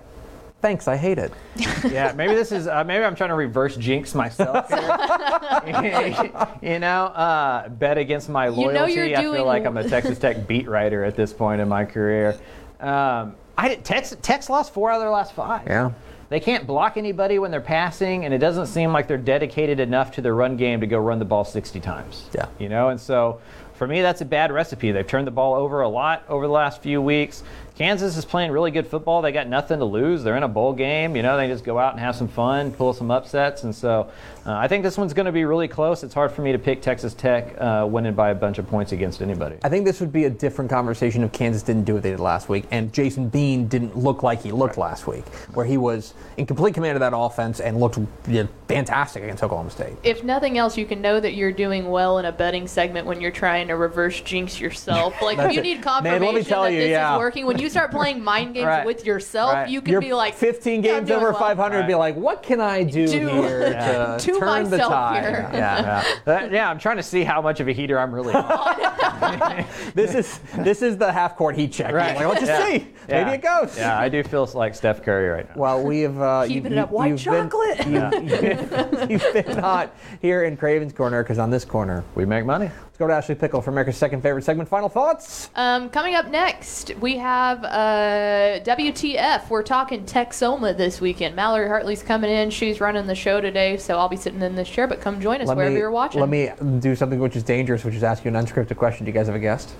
[0.65, 0.87] thanks.
[0.87, 1.31] I hate it.
[1.91, 4.79] yeah, maybe this is uh, maybe I'm trying to reverse jinx myself here.
[6.63, 8.93] you know, uh, bet against my You know loyalty.
[8.93, 11.69] you're I doing- feel like I'm a Texas Tech beat writer at this point in
[11.69, 12.35] my career.
[12.79, 15.67] Um, I did, Tex, Tech's lost four out of their last five.
[15.67, 15.91] Yeah.
[16.29, 20.11] They can't block anybody when they're passing, and it doesn't seem like they're dedicated enough
[20.13, 22.27] to their run game to go run the ball 60 times.
[22.33, 22.47] Yeah.
[22.57, 23.39] You know, and so
[23.75, 24.91] for me, that's a bad recipe.
[24.91, 27.43] They've turned the ball over a lot over the last few weeks.
[27.77, 29.21] Kansas is playing really good football.
[29.21, 30.23] They got nothing to lose.
[30.23, 31.17] They're in a bowl game.
[31.17, 33.63] You know, they just go out and have some fun, pull some upsets.
[33.63, 34.09] And so
[34.45, 36.03] uh, I think this one's going to be really close.
[36.03, 38.91] It's hard for me to pick Texas Tech uh, winning by a bunch of points
[38.91, 39.57] against anybody.
[39.63, 42.19] I think this would be a different conversation if Kansas didn't do what they did
[42.19, 45.25] last week and Jason Bean didn't look like he looked last week,
[45.55, 49.71] where he was in complete command of that offense and looked yeah, fantastic against Oklahoma
[49.71, 49.93] State.
[50.03, 53.19] If nothing else, you can know that you're doing well in a betting segment when
[53.21, 55.13] you're trying to reverse jinx yourself.
[55.25, 55.63] Like if you it.
[55.63, 57.15] need Man, confirmation let me tell that you, this yeah.
[57.15, 58.85] is working, when you start playing mind games Right.
[58.85, 59.69] with yourself, Right.
[59.69, 62.61] you can You're be like 15 games doing over well." 500, be like, what can
[62.61, 63.59] I do, Do- here
[64.19, 65.23] to, To turn the myself tide?
[65.23, 65.49] here.
[65.53, 65.81] Yeah.
[65.81, 66.15] yeah.
[66.25, 69.65] That- yeah, I'm trying to see how much of a heater I'm really on.
[69.93, 71.93] this is this is the half court heat check.
[71.93, 72.15] Right.
[72.15, 72.67] Like, let's just Yeah.
[72.79, 72.87] see.
[73.09, 73.23] Yeah.
[73.23, 73.77] Maybe it goes.
[73.77, 75.55] Yeah, I do feel like Steph Curry right now.
[75.61, 76.91] Well, we have uh, Keeping you, it up.
[76.91, 77.87] White you've been- chocolate.
[77.87, 82.69] you- you've been hot here in Craven's Corner because on this corner, We make money.
[82.95, 84.69] Let's go to Ashley Pickle for America's second favorite segment.
[84.69, 85.49] Final thoughts.
[85.53, 89.49] Um, coming up next, we have uh, WTF.
[89.49, 91.35] We're talking Texoma this weekend.
[91.35, 92.51] Mallory Hartley's coming in.
[92.51, 94.87] She's running the show today, so I'll be sitting in this chair.
[94.87, 96.21] But come join us wherever me, you're watching.
[96.21, 99.05] Let me do something which is dangerous, which is ask you an unscripted question.
[99.05, 99.75] Do you guys have a guest?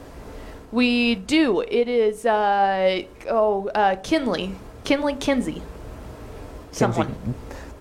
[0.74, 1.62] We do.
[1.62, 5.62] It is uh, oh uh, Kinley, Kinley Kinsey.
[6.74, 7.16] Someone.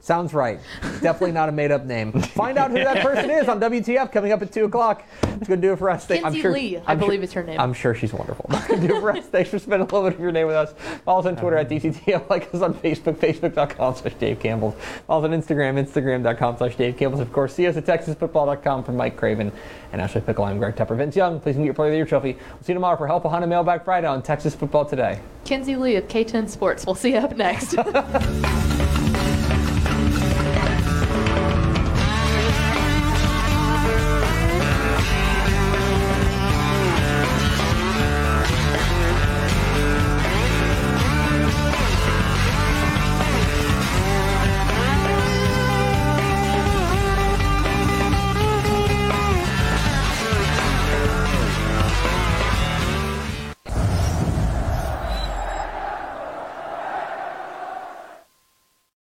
[0.05, 0.61] Sounds right.
[1.01, 2.13] Definitely not a made up name.
[2.13, 5.03] Find out who that person is on WTF coming up at 2 o'clock.
[5.23, 6.07] It's going to do it for us.
[6.07, 7.59] Kinsey Lee, I believe is her name.
[7.59, 8.45] I'm sure she's wonderful.
[8.51, 9.25] That's going to do it for us.
[9.25, 10.75] Thanks for spending a little bit of your day with us.
[11.07, 12.29] Follow us on Twitter at DCTF.
[12.29, 14.73] Like us on Facebook, facebook.com slash Dave Campbell.
[15.07, 17.23] Follow us on Instagram, instagram.com slash Dave Campbell.
[17.23, 19.51] Of course, see us at texasfootball.com from Mike Craven
[19.93, 20.45] and Ashley Pickle.
[20.45, 20.99] I'm Greg Tepper.
[20.99, 22.33] Vince Young, please get your player of the year trophy.
[22.35, 25.19] We'll see you tomorrow for Help Behind a Mailbag Friday on Texas Football Today.
[25.47, 26.85] Kinsey Lee of K10 Sports.
[26.85, 27.75] We'll see you up next.